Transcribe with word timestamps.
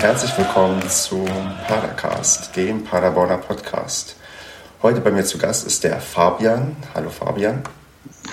herzlich 0.00 0.38
willkommen 0.38 0.80
zum 0.88 1.26
Padercast, 1.66 2.54
dem 2.54 2.84
Paderborner 2.84 3.38
Podcast. 3.38 4.14
Heute 4.80 5.00
bei 5.00 5.10
mir 5.10 5.24
zu 5.24 5.38
Gast 5.38 5.66
ist 5.66 5.82
der 5.82 6.00
Fabian. 6.00 6.76
Hallo 6.94 7.10
Fabian. 7.10 7.64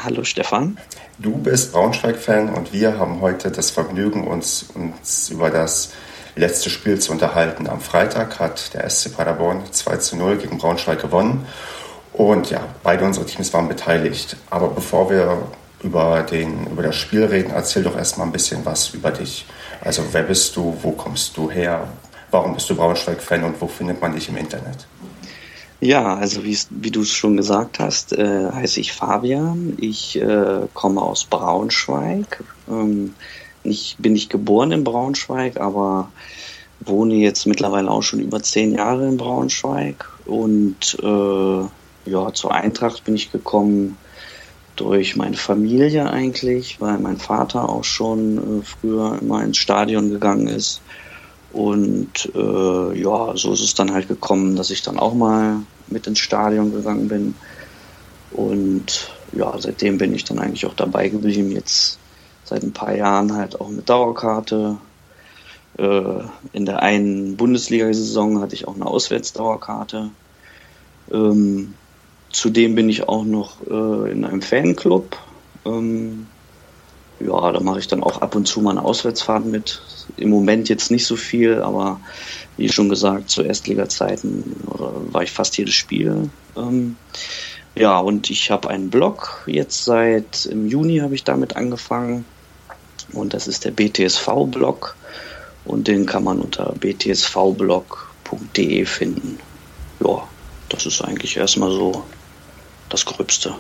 Hallo 0.03 0.23
Stefan. 0.23 0.77
Du 1.17 1.37
bist 1.37 1.73
Braunschweig-Fan 1.73 2.49
und 2.53 2.71
wir 2.71 2.99
haben 2.99 3.19
heute 3.19 3.49
das 3.49 3.71
Vergnügen, 3.71 4.27
uns, 4.27 4.67
uns 4.75 5.29
über 5.29 5.49
das 5.49 5.93
letzte 6.35 6.69
Spiel 6.69 6.99
zu 6.99 7.11
unterhalten. 7.11 7.67
Am 7.67 7.81
Freitag 7.81 8.39
hat 8.39 8.75
der 8.75 8.87
SC 8.87 9.15
Paderborn 9.15 9.63
2 9.71 9.97
zu 9.97 10.17
0 10.17 10.37
gegen 10.37 10.59
Braunschweig 10.59 11.01
gewonnen. 11.01 11.47
Und 12.13 12.51
ja, 12.51 12.61
beide 12.83 13.05
unsere 13.05 13.25
Teams 13.25 13.51
waren 13.53 13.67
beteiligt. 13.67 14.37
Aber 14.51 14.67
bevor 14.67 15.09
wir 15.09 15.47
über, 15.81 16.21
den, 16.21 16.67
über 16.67 16.83
das 16.83 16.95
Spiel 16.95 17.25
reden, 17.25 17.51
erzähl 17.51 17.81
doch 17.81 17.97
erstmal 17.97 18.27
ein 18.27 18.33
bisschen 18.33 18.63
was 18.65 18.93
über 18.93 19.09
dich. 19.09 19.47
Also 19.85 20.03
wer 20.11 20.23
bist 20.23 20.55
du, 20.55 20.75
wo 20.81 20.91
kommst 20.91 21.37
du 21.37 21.49
her, 21.49 21.87
warum 22.31 22.55
bist 22.55 22.69
du 22.69 22.75
Braunschweig-Fan 22.75 23.43
und 23.43 23.61
wo 23.61 23.67
findet 23.67 24.01
man 24.01 24.13
dich 24.13 24.27
im 24.27 24.35
Internet? 24.35 24.87
Ja, 25.79 26.15
also 26.15 26.41
wie 26.43 26.91
du 26.91 27.01
es 27.01 27.11
schon 27.11 27.37
gesagt 27.37 27.79
hast, 27.79 28.13
äh, 28.13 28.49
heiße 28.51 28.79
ich 28.79 28.93
Fabian. 28.93 29.77
Ich 29.79 30.19
äh, 30.19 30.61
komme 30.73 31.01
aus 31.01 31.25
Braunschweig. 31.25 32.43
Ähm, 32.67 33.13
ich 33.63 33.95
bin 33.99 34.13
nicht 34.13 34.31
geboren 34.31 34.71
in 34.71 34.83
Braunschweig, 34.83 35.59
aber 35.59 36.09
wohne 36.79 37.15
jetzt 37.15 37.45
mittlerweile 37.45 37.91
auch 37.91 38.01
schon 38.01 38.21
über 38.21 38.41
zehn 38.41 38.73
Jahre 38.73 39.07
in 39.07 39.17
Braunschweig. 39.17 40.09
Und 40.25 40.97
äh, 41.03 42.09
ja, 42.09 42.33
zur 42.33 42.55
Eintracht 42.55 43.03
bin 43.03 43.15
ich 43.15 43.31
gekommen 43.31 43.97
durch 44.75 45.15
meine 45.15 45.37
Familie 45.37 46.09
eigentlich, 46.09 46.81
weil 46.81 46.97
mein 46.99 47.17
Vater 47.17 47.69
auch 47.69 47.83
schon 47.83 48.37
äh, 48.37 48.63
früher 48.63 49.19
immer 49.21 49.43
ins 49.43 49.57
Stadion 49.57 50.09
gegangen 50.09 50.47
ist. 50.47 50.81
Und 51.53 52.31
äh, 52.35 52.99
ja, 52.99 53.31
so 53.37 53.53
ist 53.53 53.61
es 53.61 53.75
dann 53.75 53.93
halt 53.93 54.07
gekommen, 54.07 54.55
dass 54.55 54.71
ich 54.71 54.81
dann 54.81 54.99
auch 54.99 55.13
mal 55.13 55.57
mit 55.87 56.05
ins 56.07 56.19
Stadion 56.19 56.73
gegangen 56.73 57.07
bin. 57.07 57.35
Und 58.31 59.11
ja, 59.31 59.53
seitdem 59.57 59.97
bin 59.97 60.13
ich 60.13 60.25
dann 60.25 60.39
eigentlich 60.39 60.65
auch 60.65 60.73
dabei 60.73 61.07
geblieben. 61.07 61.51
Jetzt 61.51 61.97
seit 62.43 62.63
ein 62.63 62.73
paar 62.73 62.93
Jahren 62.93 63.33
halt 63.33 63.59
auch 63.61 63.69
mit 63.69 63.89
Dauerkarte. 63.89 64.77
Äh, 65.77 66.19
in 66.53 66.65
der 66.65 66.81
einen 66.81 67.37
Bundesliga-Saison 67.37 68.41
hatte 68.41 68.55
ich 68.55 68.67
auch 68.67 68.75
eine 68.75 68.85
Auswärtsdauerkarte. 68.85 70.09
Ähm, 71.11 71.73
Zudem 72.35 72.75
bin 72.75 72.89
ich 72.89 73.07
auch 73.07 73.23
noch 73.23 73.61
äh, 73.65 74.11
in 74.11 74.25
einem 74.25 74.41
Fanclub. 74.41 75.17
Ähm, 75.65 76.27
ja, 77.21 77.53
da 77.53 77.61
mache 77.61 77.79
ich 77.79 77.87
dann 77.87 78.03
auch 78.03 78.19
ab 78.21 78.35
und 78.35 78.45
zu 78.45 78.59
mal 78.59 78.71
eine 78.71 78.83
Auswärtsfahrt 78.83 79.45
mit. 79.45 79.81
Im 80.17 80.31
Moment 80.31 80.67
jetzt 80.67 80.91
nicht 80.91 81.05
so 81.05 81.15
viel, 81.15 81.61
aber 81.61 82.01
wie 82.57 82.67
schon 82.67 82.89
gesagt, 82.89 83.29
zu 83.29 83.41
Erstliga-Zeiten 83.41 84.53
war 84.65 85.23
ich 85.23 85.31
fast 85.31 85.57
jedes 85.57 85.75
Spiel. 85.75 86.29
Ähm, 86.57 86.97
ja, 87.73 87.99
und 87.99 88.29
ich 88.29 88.51
habe 88.51 88.69
einen 88.69 88.89
Blog. 88.89 89.45
Jetzt 89.47 89.85
seit 89.85 90.45
im 90.45 90.67
Juni 90.67 90.97
habe 90.97 91.15
ich 91.15 91.23
damit 91.23 91.55
angefangen. 91.55 92.25
Und 93.13 93.33
das 93.33 93.47
ist 93.47 93.63
der 93.63 93.71
BTSV-Blog. 93.71 94.97
Und 95.63 95.87
den 95.87 96.05
kann 96.05 96.25
man 96.25 96.41
unter 96.41 96.73
btsvblog.de 96.81 97.85
finden. 98.85 99.39
Ja, 100.05 100.27
das 100.67 100.85
ist 100.85 101.01
eigentlich 101.01 101.37
erstmal 101.37 101.71
so 101.71 102.03
das 102.95 103.05
Gröbste. 103.05 103.55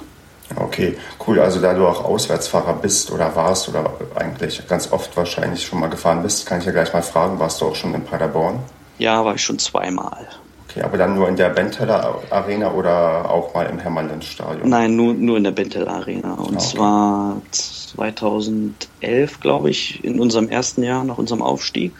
Okay, 0.55 0.97
cool. 1.27 1.39
Also 1.39 1.59
da 1.59 1.73
du 1.73 1.87
auch 1.87 2.03
Auswärtsfahrer 2.03 2.73
bist 2.73 3.11
oder 3.11 3.35
warst 3.35 3.67
oder 3.67 3.91
eigentlich 4.15 4.65
ganz 4.67 4.91
oft 4.91 5.15
wahrscheinlich 5.17 5.65
schon 5.65 5.79
mal 5.79 5.89
gefahren 5.89 6.21
bist, 6.21 6.45
kann 6.45 6.59
ich 6.59 6.65
ja 6.65 6.71
gleich 6.71 6.93
mal 6.93 7.01
fragen, 7.01 7.39
warst 7.39 7.61
du 7.61 7.65
auch 7.65 7.75
schon 7.75 7.93
in 7.93 8.03
Paderborn? 8.03 8.59
Ja, 8.97 9.25
war 9.25 9.35
ich 9.35 9.43
schon 9.43 9.59
zweimal. 9.59 10.27
Okay, 10.69 10.83
aber 10.83 10.97
dann 10.97 11.15
nur 11.15 11.27
in 11.27 11.35
der 11.35 11.49
Benteler 11.49 12.21
Arena 12.29 12.71
oder 12.71 13.29
auch 13.29 13.53
mal 13.53 13.65
im 13.65 13.79
Hermannland-Stadion? 13.79 14.69
Nein, 14.69 14.95
nur, 14.95 15.13
nur 15.13 15.37
in 15.37 15.43
der 15.43 15.51
Benteler 15.51 15.95
Arena. 15.95 16.33
Und 16.33 16.57
okay. 16.57 16.59
zwar 16.59 17.41
2011, 17.51 19.39
glaube 19.39 19.69
ich, 19.69 20.03
in 20.03 20.19
unserem 20.19 20.47
ersten 20.47 20.83
Jahr 20.83 21.03
nach 21.03 21.17
unserem 21.17 21.41
Aufstieg. 21.41 21.93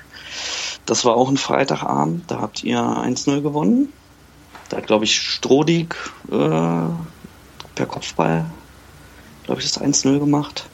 Das 0.85 1.03
war 1.03 1.15
auch 1.15 1.29
ein 1.29 1.37
Freitagabend, 1.37 2.29
da 2.29 2.41
habt 2.41 2.63
ihr 2.63 2.79
1-0 2.79 3.41
gewonnen. 3.41 3.91
Da 4.69 4.77
hat, 4.77 4.87
glaube 4.87 5.05
ich, 5.05 5.19
Strodig 5.19 5.95
äh, 6.31 6.87
per 7.75 7.85
Kopfball, 7.85 8.45
glaube 9.43 9.61
ich, 9.61 9.71
das 9.71 9.81
1-0 9.81 10.19
gemacht. 10.19 10.67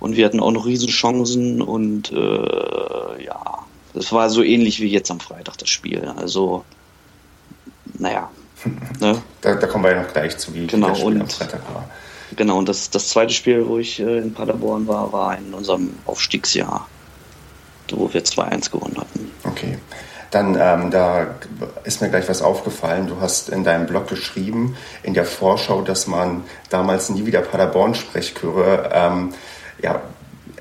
Und 0.00 0.16
wir 0.16 0.24
hatten 0.24 0.40
auch 0.40 0.52
noch 0.52 0.66
Riesenchancen 0.66 1.60
und 1.60 2.12
äh, 2.12 3.24
ja, 3.24 3.64
das 3.94 4.12
war 4.12 4.30
so 4.30 4.42
ähnlich 4.42 4.80
wie 4.80 4.88
jetzt 4.88 5.10
am 5.10 5.20
Freitag 5.20 5.58
das 5.58 5.68
Spiel. 5.68 6.12
Also, 6.16 6.64
naja. 7.98 8.30
ne? 9.00 9.22
da, 9.40 9.54
da, 9.54 9.66
kommen 9.66 9.84
wir 9.84 9.92
ja 9.92 10.02
noch 10.02 10.12
gleich 10.12 10.36
zu, 10.36 10.54
wie 10.54 10.66
genau, 10.66 10.88
das 10.88 10.98
Spiel 10.98 11.12
und, 11.12 11.20
am 11.22 11.28
Freitag 11.28 11.62
war. 11.74 11.88
Genau, 12.36 12.58
und 12.58 12.68
das, 12.68 12.90
das 12.90 13.08
zweite 13.08 13.32
Spiel, 13.32 13.66
wo 13.66 13.78
ich 13.78 14.00
äh, 14.00 14.18
in 14.18 14.34
Paderborn 14.34 14.86
war, 14.86 15.12
war 15.12 15.36
in 15.36 15.54
unserem 15.54 15.94
Aufstiegsjahr, 16.06 16.86
wo 17.90 18.12
wir 18.12 18.24
2-1 18.24 18.70
gewonnen 18.70 18.96
hatten. 18.98 19.30
Okay. 19.44 19.78
Dann, 20.30 20.58
ähm, 20.60 20.90
da 20.90 21.28
ist 21.84 22.02
mir 22.02 22.10
gleich 22.10 22.28
was 22.28 22.42
aufgefallen. 22.42 23.06
Du 23.06 23.20
hast 23.20 23.48
in 23.48 23.64
deinem 23.64 23.86
Blog 23.86 24.08
geschrieben, 24.08 24.76
in 25.02 25.14
der 25.14 25.24
Vorschau, 25.24 25.82
dass 25.82 26.06
man 26.06 26.44
damals 26.68 27.08
nie 27.08 27.24
wieder 27.24 27.40
Paderborn-Sprechchöre 27.40 28.90
ähm, 28.92 29.34
ja, 29.80 30.02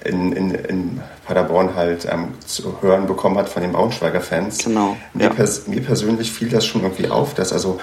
in, 0.04 0.32
in, 0.32 0.52
in 0.52 1.02
Paderborn 1.26 1.76
halt 1.76 2.08
ähm, 2.10 2.36
zu 2.46 2.82
hören 2.82 3.08
bekommen 3.08 3.38
hat 3.38 3.50
von 3.50 3.62
den 3.62 3.74
Braunschweiger 3.74 4.22
Fans. 4.22 4.60
Genau. 4.60 4.96
Mir, 5.14 5.26
ja. 5.26 5.30
pers 5.30 5.68
mir 5.68 5.82
persönlich 5.82 6.32
fiel 6.32 6.50
das 6.50 6.66
schon 6.66 6.84
irgendwie 6.84 7.10
auf, 7.10 7.34
dass 7.34 7.52
also 7.52 7.80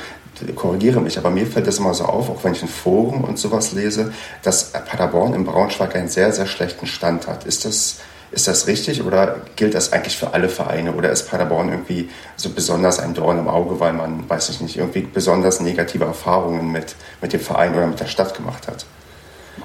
korrigiere 0.56 1.00
mich, 1.00 1.18
aber 1.18 1.30
mir 1.30 1.46
fällt 1.46 1.66
das 1.66 1.78
immer 1.78 1.94
so 1.94 2.04
auf, 2.04 2.28
auch 2.28 2.42
wenn 2.42 2.52
ich 2.52 2.62
in 2.62 2.68
Foren 2.68 3.22
und 3.22 3.38
sowas 3.38 3.72
lese, 3.72 4.12
dass 4.42 4.72
Paderborn 4.72 5.34
im 5.34 5.44
Braunschweig 5.44 5.94
einen 5.94 6.08
sehr, 6.08 6.32
sehr 6.32 6.46
schlechten 6.46 6.86
Stand 6.86 7.28
hat. 7.28 7.44
Ist 7.44 7.64
das 7.64 7.98
ist 8.34 8.48
das 8.48 8.66
richtig 8.66 9.02
oder 9.02 9.40
gilt 9.56 9.74
das 9.74 9.92
eigentlich 9.92 10.16
für 10.16 10.34
alle 10.34 10.48
Vereine 10.48 10.92
oder 10.92 11.10
ist 11.10 11.30
Paderborn 11.30 11.68
irgendwie 11.68 12.10
so 12.36 12.50
besonders 12.50 12.98
ein 12.98 13.14
Dorn 13.14 13.38
im 13.38 13.48
Auge, 13.48 13.78
weil 13.78 13.92
man, 13.92 14.28
weiß 14.28 14.48
ich 14.50 14.60
nicht, 14.60 14.76
irgendwie 14.76 15.02
besonders 15.02 15.60
negative 15.60 16.04
Erfahrungen 16.04 16.72
mit, 16.72 16.96
mit 17.22 17.32
dem 17.32 17.40
Verein 17.40 17.74
oder 17.74 17.86
mit 17.86 18.00
der 18.00 18.06
Stadt 18.06 18.34
gemacht 18.34 18.66
hat? 18.66 18.86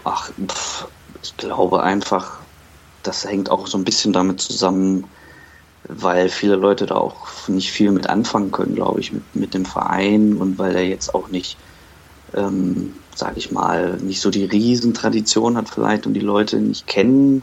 Ach, 0.03 0.29
pff, 0.47 0.87
ich 1.23 1.35
glaube 1.37 1.81
einfach, 1.81 2.37
das 3.01 3.25
hängt 3.25 3.49
auch 3.49 3.65
so 3.65 3.77
ein 3.77 3.83
bisschen 3.83 4.13
damit 4.13 4.39
zusammen, 4.39 5.05
weil 5.85 6.29
viele 6.29 6.55
Leute 6.55 6.85
da 6.85 6.95
auch 6.95 7.47
nicht 7.47 7.71
viel 7.71 7.91
mit 7.91 8.07
anfangen 8.07 8.51
können, 8.51 8.75
glaube 8.75 8.99
ich, 8.99 9.11
mit, 9.11 9.35
mit 9.35 9.53
dem 9.55 9.65
Verein 9.65 10.37
und 10.37 10.59
weil 10.59 10.75
er 10.75 10.85
jetzt 10.85 11.15
auch 11.15 11.29
nicht, 11.29 11.57
ähm, 12.35 12.93
sage 13.15 13.37
ich 13.37 13.51
mal, 13.51 13.97
nicht 13.97 14.21
so 14.21 14.29
die 14.29 14.45
Riesentradition 14.45 15.57
hat 15.57 15.69
vielleicht 15.69 16.05
und 16.05 16.13
die 16.13 16.19
Leute 16.19 16.57
nicht 16.57 16.85
kennen 16.85 17.41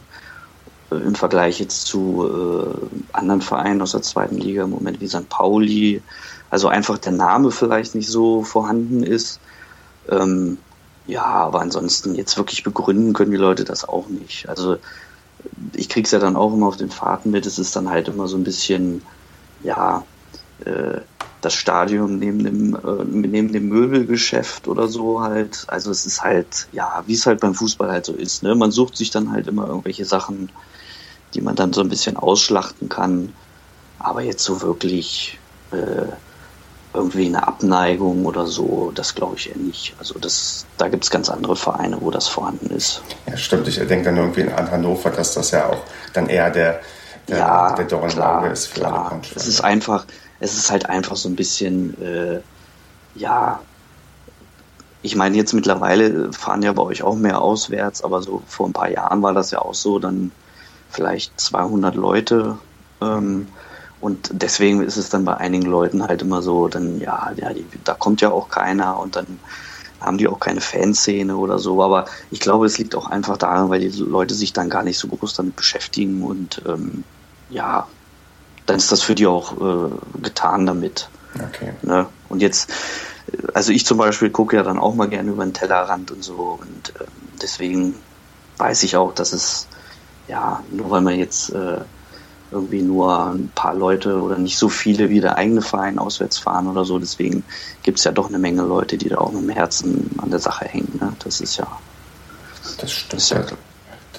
im 0.89 1.15
Vergleich 1.15 1.59
jetzt 1.59 1.85
zu 1.87 2.25
äh, 2.25 3.15
anderen 3.15 3.41
Vereinen 3.41 3.81
aus 3.81 3.91
der 3.91 4.01
zweiten 4.01 4.37
Liga 4.37 4.63
im 4.63 4.69
Moment 4.69 5.01
wie 5.01 5.07
St. 5.07 5.27
Pauli, 5.29 6.01
also 6.49 6.67
einfach 6.69 6.97
der 6.97 7.11
Name 7.11 7.51
vielleicht 7.51 7.95
nicht 7.95 8.09
so 8.09 8.43
vorhanden 8.43 9.03
ist. 9.03 9.39
Ähm, 10.09 10.57
ja, 11.05 11.23
aber 11.23 11.61
ansonsten 11.61 12.15
jetzt 12.15 12.37
wirklich 12.37 12.63
begründen 12.63 13.13
können 13.13 13.31
die 13.31 13.37
Leute 13.37 13.63
das 13.63 13.87
auch 13.87 14.07
nicht. 14.07 14.47
Also 14.49 14.77
ich 15.73 15.89
krieg's 15.89 16.11
ja 16.11 16.19
dann 16.19 16.35
auch 16.35 16.53
immer 16.53 16.67
auf 16.67 16.77
den 16.77 16.89
Fahrten 16.89 17.31
mit. 17.31 17.45
Es 17.45 17.59
ist 17.59 17.75
dann 17.75 17.89
halt 17.89 18.07
immer 18.07 18.27
so 18.27 18.37
ein 18.37 18.43
bisschen, 18.43 19.01
ja, 19.63 20.03
äh, 20.65 20.99
das 21.41 21.53
Stadion 21.53 22.17
neben 22.17 22.43
dem, 22.43 22.75
äh, 22.75 23.03
neben 23.05 23.53
dem 23.53 23.69
Möbelgeschäft 23.69 24.67
oder 24.67 24.87
so 24.87 25.21
halt. 25.21 25.65
Also 25.67 25.91
es 25.91 26.05
ist 26.05 26.23
halt, 26.23 26.67
ja, 26.71 27.03
wie 27.05 27.13
es 27.13 27.25
halt 27.25 27.39
beim 27.39 27.53
Fußball 27.53 27.91
halt 27.91 28.05
so 28.05 28.13
ist. 28.13 28.43
Ne? 28.43 28.55
Man 28.55 28.71
sucht 28.71 28.97
sich 28.97 29.11
dann 29.11 29.31
halt 29.31 29.47
immer 29.47 29.67
irgendwelche 29.67 30.05
Sachen, 30.05 30.49
die 31.33 31.41
man 31.41 31.55
dann 31.55 31.73
so 31.73 31.81
ein 31.81 31.89
bisschen 31.89 32.17
ausschlachten 32.17 32.89
kann. 32.89 33.33
Aber 33.99 34.21
jetzt 34.21 34.43
so 34.43 34.61
wirklich 34.61 35.39
äh, 35.71 36.05
irgendwie 36.93 37.27
eine 37.27 37.47
Abneigung 37.47 38.25
oder 38.25 38.47
so, 38.47 38.91
das 38.95 39.13
glaube 39.15 39.35
ich 39.37 39.49
eher 39.49 39.57
nicht. 39.57 39.95
Also 39.99 40.17
das, 40.19 40.65
da 40.77 40.87
gibt 40.87 41.03
es 41.03 41.11
ganz 41.11 41.29
andere 41.29 41.55
Vereine, 41.55 41.97
wo 42.01 42.11
das 42.11 42.27
vorhanden 42.27 42.71
ist. 42.75 43.01
Ja, 43.27 43.37
stimmt. 43.37 43.67
Ich 43.67 43.75
denke 43.75 44.03
dann 44.05 44.17
irgendwie 44.17 44.49
an 44.49 44.71
Hannover, 44.71 45.09
dass 45.09 45.33
das 45.33 45.51
ja 45.51 45.67
auch 45.67 45.81
dann 46.13 46.27
eher 46.27 46.49
der, 46.49 46.79
der, 47.27 47.37
ja, 47.37 47.75
der 47.75 47.85
klar, 47.85 48.51
ist 48.51 48.67
für 48.67 48.81
klar. 48.81 49.11
alle 49.11 49.21
Es 49.35 49.47
ist 49.47 49.61
einfach, 49.61 50.05
es 50.39 50.57
ist 50.57 50.71
halt 50.71 50.89
einfach 50.89 51.15
so 51.15 51.29
ein 51.29 51.35
bisschen, 51.35 52.01
äh, 52.01 52.39
ja, 53.15 53.59
ich 55.01 55.15
meine, 55.15 55.37
jetzt 55.37 55.53
mittlerweile 55.53 56.33
fahren 56.33 56.63
ja 56.63 56.73
bei 56.73 56.83
euch 56.83 57.03
auch 57.03 57.15
mehr 57.15 57.41
auswärts, 57.41 58.03
aber 58.03 58.21
so 58.21 58.41
vor 58.47 58.67
ein 58.67 58.73
paar 58.73 58.89
Jahren 58.89 59.21
war 59.21 59.33
das 59.33 59.51
ja 59.51 59.59
auch 59.59 59.75
so, 59.75 59.99
dann 59.99 60.31
vielleicht 60.89 61.39
200 61.39 61.95
Leute. 61.95 62.57
Ähm, 63.01 63.47
und 63.99 64.29
deswegen 64.31 64.83
ist 64.83 64.97
es 64.97 65.09
dann 65.09 65.25
bei 65.25 65.37
einigen 65.37 65.65
Leuten 65.65 66.03
halt 66.03 66.21
immer 66.21 66.41
so, 66.41 66.67
dann 66.67 66.99
ja, 66.99 67.31
ja 67.35 67.53
die, 67.53 67.65
da 67.83 67.93
kommt 67.93 68.21
ja 68.21 68.31
auch 68.31 68.49
keiner 68.49 68.99
und 68.99 69.15
dann 69.15 69.39
haben 69.99 70.17
die 70.17 70.27
auch 70.27 70.39
keine 70.39 70.61
Fanszene 70.61 71.35
oder 71.35 71.57
so. 71.57 71.81
Aber 71.81 72.05
ich 72.29 72.39
glaube, 72.39 72.65
es 72.65 72.77
liegt 72.77 72.95
auch 72.95 73.09
einfach 73.09 73.37
daran, 73.37 73.69
weil 73.69 73.79
die 73.79 73.89
Leute 73.89 74.35
sich 74.35 74.53
dann 74.53 74.69
gar 74.69 74.83
nicht 74.83 74.99
so 74.99 75.07
groß 75.07 75.33
damit 75.33 75.55
beschäftigen 75.55 76.23
und 76.23 76.61
ähm, 76.67 77.03
ja, 77.49 77.87
dann 78.65 78.77
ist 78.77 78.91
das 78.91 79.01
für 79.01 79.15
die 79.15 79.27
auch 79.27 79.53
äh, 79.53 79.89
getan 80.21 80.65
damit. 80.65 81.09
Okay. 81.35 81.73
Ne? 81.81 82.07
Und 82.29 82.41
jetzt, 82.41 82.71
also 83.53 83.71
ich 83.71 83.85
zum 83.85 83.97
Beispiel 83.97 84.29
gucke 84.29 84.55
ja 84.55 84.63
dann 84.63 84.77
auch 84.77 84.93
mal 84.93 85.07
gerne 85.07 85.31
über 85.31 85.43
den 85.43 85.53
Tellerrand 85.53 86.11
und 86.11 86.23
so 86.23 86.59
und 86.61 86.93
äh, 86.99 87.05
deswegen 87.41 87.95
weiß 88.57 88.83
ich 88.83 88.95
auch, 88.97 89.13
dass 89.13 89.33
es, 89.33 89.67
ja, 90.27 90.63
nur 90.71 90.89
weil 90.89 91.01
man 91.01 91.17
jetzt 91.17 91.51
äh, 91.51 91.77
irgendwie 92.51 92.81
nur 92.81 93.31
ein 93.31 93.51
paar 93.55 93.75
Leute 93.75 94.21
oder 94.21 94.37
nicht 94.37 94.57
so 94.57 94.69
viele 94.69 95.09
wie 95.09 95.19
der 95.19 95.37
eigene 95.37 95.61
Verein 95.61 95.99
auswärts 95.99 96.37
fahren 96.37 96.67
oder 96.67 96.85
so. 96.85 96.97
Deswegen 96.99 97.43
gibt 97.83 97.97
es 97.97 98.05
ja 98.05 98.11
doch 98.11 98.29
eine 98.29 98.39
Menge 98.39 98.61
Leute, 98.61 98.97
die 98.97 99.09
da 99.09 99.17
auch 99.17 99.31
mit 99.31 99.43
dem 99.43 99.49
Herzen 99.49 100.09
an 100.21 100.29
der 100.29 100.39
Sache 100.39 100.65
hängen. 100.65 100.97
Ne? 100.99 101.13
Das 101.23 101.41
ist 101.41 101.57
ja. 101.57 101.67
Das 102.79 102.91
stimmt. 102.91 103.13
Das 103.13 103.29
ja, 103.29 103.43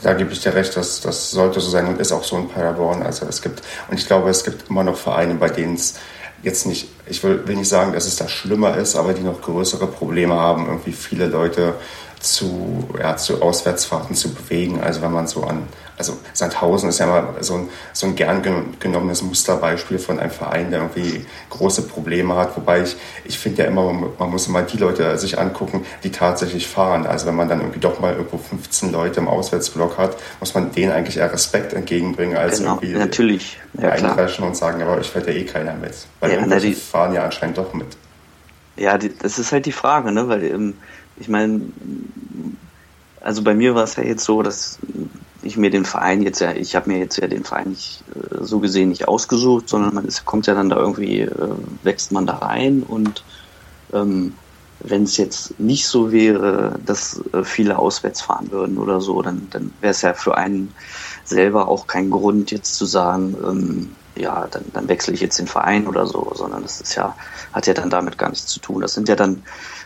da 0.02 0.12
gebe 0.14 0.32
ich 0.32 0.40
dir 0.40 0.54
recht, 0.54 0.76
dass 0.76 1.00
das 1.00 1.30
sollte 1.30 1.60
so 1.60 1.70
sein 1.70 1.86
und 1.86 2.00
ist 2.00 2.12
auch 2.12 2.24
so 2.24 2.36
in 2.36 2.48
Paderborn. 2.48 3.02
Also 3.02 3.26
es 3.26 3.42
gibt, 3.42 3.62
und 3.90 3.98
ich 3.98 4.06
glaube, 4.06 4.28
es 4.30 4.44
gibt 4.44 4.68
immer 4.70 4.84
noch 4.84 4.96
Vereine, 4.96 5.34
bei 5.34 5.48
denen 5.48 5.74
es 5.74 5.94
jetzt 6.42 6.66
nicht, 6.66 6.88
ich 7.06 7.22
will, 7.24 7.46
will 7.48 7.56
nicht 7.56 7.68
sagen, 7.68 7.92
dass 7.92 8.06
es 8.06 8.16
da 8.16 8.28
schlimmer 8.28 8.76
ist, 8.76 8.94
aber 8.94 9.12
die 9.12 9.22
noch 9.22 9.40
größere 9.40 9.86
Probleme 9.86 10.34
haben, 10.34 10.66
irgendwie 10.66 10.92
viele 10.92 11.26
Leute 11.26 11.74
zu, 12.20 12.88
ja, 12.98 13.16
zu 13.16 13.42
Auswärtsfahrten 13.42 14.14
zu 14.14 14.32
bewegen. 14.32 14.80
Also 14.80 15.02
wenn 15.02 15.12
man 15.12 15.26
so 15.26 15.42
an, 15.44 15.66
also 15.98 16.16
Sandhausen 16.32 16.88
ist 16.88 16.98
ja 16.98 17.06
mal 17.06 17.34
so 17.40 17.54
ein, 17.54 17.68
so 17.92 18.06
ein 18.06 18.14
gern 18.14 18.42
genommenes 18.78 19.22
Musterbeispiel 19.22 19.98
von 19.98 20.18
einem 20.20 20.30
Verein, 20.30 20.70
der 20.70 20.80
irgendwie 20.80 21.26
große 21.50 21.82
Probleme 21.82 22.36
hat. 22.36 22.56
Wobei 22.56 22.82
ich, 22.82 22.96
ich 23.24 23.38
finde 23.38 23.62
ja 23.62 23.68
immer, 23.68 23.92
man 23.92 24.30
muss 24.30 24.46
immer 24.46 24.62
die 24.62 24.76
Leute 24.76 25.18
sich 25.18 25.38
angucken, 25.38 25.84
die 26.04 26.10
tatsächlich 26.10 26.68
fahren. 26.68 27.06
Also 27.06 27.26
wenn 27.26 27.34
man 27.34 27.48
dann 27.48 27.60
irgendwie 27.60 27.80
doch 27.80 28.00
mal 28.00 28.14
irgendwo 28.14 28.38
15 28.38 28.92
Leute 28.92 29.20
im 29.20 29.28
Auswärtsblock 29.28 29.98
hat, 29.98 30.16
muss 30.40 30.54
man 30.54 30.72
denen 30.72 30.92
eigentlich 30.92 31.16
eher 31.16 31.32
Respekt 31.32 31.72
entgegenbringen, 31.72 32.36
als 32.36 32.58
genau, 32.58 32.74
irgendwie 32.74 32.92
natürlich. 32.94 33.58
Ja, 33.80 33.90
eindreschen 33.90 34.44
und 34.44 34.56
sagen, 34.56 34.82
aber 34.82 35.00
ich 35.00 35.08
fährt 35.08 35.26
ja 35.26 35.32
eh 35.32 35.44
keiner 35.44 35.74
mit. 35.74 35.94
Weil 36.20 36.30
ja, 36.30 36.36
irgendwelche 36.36 36.74
fahren 36.74 37.12
ja 37.12 37.24
anscheinend 37.24 37.58
doch 37.58 37.74
mit. 37.74 37.96
Ja, 38.76 38.96
die, 38.96 39.16
das 39.16 39.38
ist 39.38 39.50
halt 39.50 39.66
die 39.66 39.72
Frage, 39.72 40.12
ne? 40.12 40.28
Weil 40.28 40.44
ähm, 40.44 40.74
ich 41.16 41.28
meine, 41.28 41.60
also 43.20 43.42
bei 43.42 43.54
mir 43.54 43.74
war 43.74 43.84
es 43.84 43.96
ja 43.96 44.04
jetzt 44.04 44.24
so, 44.24 44.42
dass 44.42 44.78
ich 45.42 45.56
mir 45.56 45.70
den 45.70 45.84
Verein 45.84 46.22
jetzt 46.22 46.40
ja, 46.40 46.52
ich 46.52 46.74
habe 46.74 46.90
mir 46.90 46.98
jetzt 46.98 47.16
ja 47.16 47.26
den 47.26 47.44
Verein 47.44 47.70
nicht 47.70 48.02
äh, 48.14 48.42
so 48.44 48.58
gesehen 48.58 48.88
nicht 48.88 49.08
ausgesucht, 49.08 49.68
sondern 49.68 49.94
man 49.94 50.04
ist, 50.04 50.24
kommt 50.24 50.46
ja 50.46 50.54
dann 50.54 50.68
da 50.68 50.76
irgendwie, 50.76 51.20
äh, 51.20 51.54
wächst 51.82 52.12
man 52.12 52.26
da 52.26 52.36
rein 52.36 52.82
und 52.82 53.24
ähm, 53.92 54.34
wenn 54.80 55.02
es 55.02 55.16
jetzt 55.16 55.58
nicht 55.58 55.86
so 55.86 56.12
wäre, 56.12 56.78
dass 56.84 57.20
äh, 57.32 57.42
viele 57.42 57.78
auswärts 57.78 58.20
fahren 58.20 58.50
würden 58.50 58.78
oder 58.78 59.00
so, 59.00 59.22
dann, 59.22 59.48
dann 59.50 59.72
wäre 59.80 59.90
es 59.90 60.02
ja 60.02 60.14
für 60.14 60.36
einen 60.36 60.72
selber 61.24 61.68
auch 61.68 61.86
kein 61.86 62.10
Grund 62.10 62.50
jetzt 62.50 62.76
zu 62.76 62.86
sagen, 62.86 63.36
ähm, 63.44 63.96
ja, 64.14 64.46
dann, 64.50 64.64
dann 64.72 64.88
wechsle 64.88 65.14
ich 65.14 65.20
jetzt 65.20 65.38
den 65.38 65.46
Verein 65.46 65.86
oder 65.86 66.06
so, 66.06 66.32
sondern 66.34 66.62
das 66.62 66.80
ist 66.80 66.94
ja, 66.94 67.16
hat 67.52 67.66
ja 67.66 67.74
dann 67.74 67.90
damit 67.90 68.18
gar 68.18 68.30
nichts 68.30 68.46
zu 68.46 68.60
tun. 68.60 68.80
Das 68.80 68.94
sind 68.94 69.08
ja 69.08 69.16
dann 69.16 69.42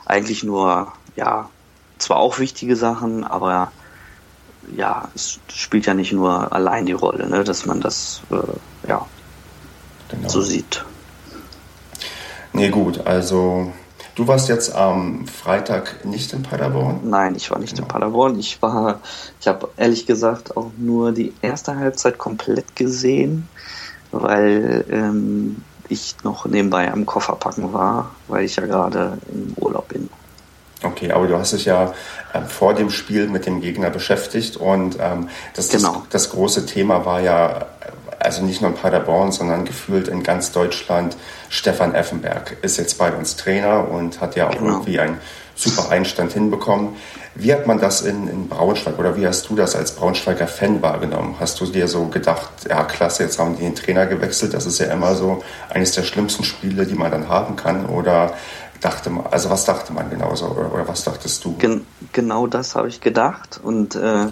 eigentlich 0.07 0.43
nur 0.43 0.93
ja, 1.17 1.49
zwar 1.99 2.19
auch 2.19 2.39
wichtige 2.39 2.77
Sachen, 2.77 3.25
aber 3.25 3.73
ja, 4.77 5.09
es 5.15 5.41
spielt 5.53 5.87
ja 5.87 5.95
nicht 5.95 6.13
nur 6.13 6.53
allein 6.53 6.87
die 6.87 6.93
Rolle, 6.93 7.29
ne, 7.29 7.45
dass 7.45 7.67
man 7.67 7.81
das 7.81 8.23
äh, 8.31 8.89
ja 8.89 9.07
genau. 10.09 10.29
so 10.29 10.43
sieht. 10.43 10.85
Nee, 12.53 12.69
gut, 12.69 13.07
also 13.07 13.73
du 14.15 14.29
warst 14.29 14.49
jetzt 14.49 14.75
am 14.75 15.27
Freitag 15.27 16.05
nicht 16.05 16.33
in 16.33 16.43
Paderborn? 16.43 17.01
Nein, 17.05 17.35
ich 17.35 17.51
war 17.51 17.59
nicht 17.59 17.75
genau. 17.75 17.87
in 17.87 17.89
Paderborn. 17.89 18.39
Ich 18.39 18.61
war, 18.61 19.01
ich 19.41 19.49
habe 19.49 19.69
ehrlich 19.77 20.07
gesagt 20.07 20.57
auch 20.57 20.71
nur 20.77 21.13
die 21.13 21.33
erste 21.41 21.77
Halbzeit 21.77 22.19
komplett 22.19 22.77
gesehen, 22.77 23.49
weil 24.11 24.85
ähm, 24.91 25.63
ich 25.89 26.17
noch 26.25 26.47
nebenbei 26.47 26.93
am 26.93 27.07
Kofferpacken 27.07 27.73
war, 27.73 28.15
weil 28.29 28.45
ich 28.45 28.57
ja 28.57 28.67
gerade 28.67 29.19
im 29.31 29.55
Urlaub 29.57 29.89
bin. 29.89 30.09
Okay, 30.85 31.13
aber 31.13 31.27
du 31.27 31.37
hast 31.37 31.53
dich 31.53 31.65
ja 31.65 31.95
äh, 32.33 32.43
vor 32.43 32.75
dem 32.75 32.91
Spiel 32.91 33.29
mit 33.29 33.47
dem 33.47 33.61
Gegner 33.61 33.91
beschäftigt 33.91 34.57
und 34.57 34.99
ähm, 35.01 35.29
das, 35.55 35.69
genau. 35.69 36.03
das, 36.11 36.25
das, 36.25 36.31
große 36.31 36.67
Thema 36.67 37.05
war 37.05 37.21
ja, 37.21 37.67
also 38.19 38.43
nicht 38.43 38.61
nur 38.61 38.71
in 38.71 38.77
Paderborn, 38.77 39.33
sondern 39.33 39.65
gefühlt 39.65 40.09
in 40.09 40.23
ganz 40.23 40.53
Deutschland, 40.53 41.17
Stefan 41.49 41.95
Effenberg 41.95 42.57
ist 42.63 42.79
jetzt 42.79 42.99
bei 42.99 43.13
uns 43.13 43.37
Trainer 43.37 43.89
und 43.89 44.21
hat 44.21 44.37
ja 44.37 44.49
auch 44.49 44.57
genau. 44.57 44.71
irgendwie 44.73 45.01
einen 45.01 45.19
super 45.55 45.91
Einstand 45.91 46.33
hinbekommen. 46.33 46.97
Wie 47.35 47.53
hat 47.53 47.67
man 47.67 47.81
das 47.81 48.03
in, 48.03 48.29
in 48.29 48.49
Braunschweig 48.49 48.99
oder 48.99 49.17
wie 49.17 49.27
hast 49.27 49.49
du 49.49 49.57
das 49.57 49.75
als 49.75 49.93
Braunschweiger 49.93 50.47
Fan 50.47 50.83
wahrgenommen? 50.83 51.37
Hast 51.41 51.61
du 51.61 51.67
dir 51.67 51.89
so 51.89 52.07
gedacht, 52.07 52.51
ja 52.69 52.85
klasse, 52.85 53.23
jetzt 53.23 53.39
haben 53.39 53.57
die 53.57 53.63
den 53.63 53.75
Trainer 53.75 54.07
gewechselt, 54.07 54.53
das 54.53 54.67
ist 54.67 54.79
ja 54.79 54.87
immer 54.87 55.15
so 55.15 55.43
eines 55.71 55.93
der 55.93 56.03
schlimmsten 56.03 56.45
Spiele, 56.45 56.87
die 56.87 56.95
man 56.95 57.11
dann 57.11 57.29
haben 57.29 57.57
kann 57.57 57.87
oder 57.87 58.35
dachte 58.83 59.11
man, 59.11 59.27
also 59.27 59.49
was 59.49 59.65
dachte 59.65 59.93
man 59.93 60.11
genauso 60.11 60.47
oder, 60.47 60.73
oder 60.73 60.89
was 60.89 61.05
dachtest 61.05 61.45
du? 61.45 61.57
Gen 61.57 61.87
genau 62.13 62.47
das 62.47 62.75
habe 62.75 62.89
ich 62.89 63.01
gedacht 63.01 63.61
und 63.63 63.95
äh, 63.95 64.29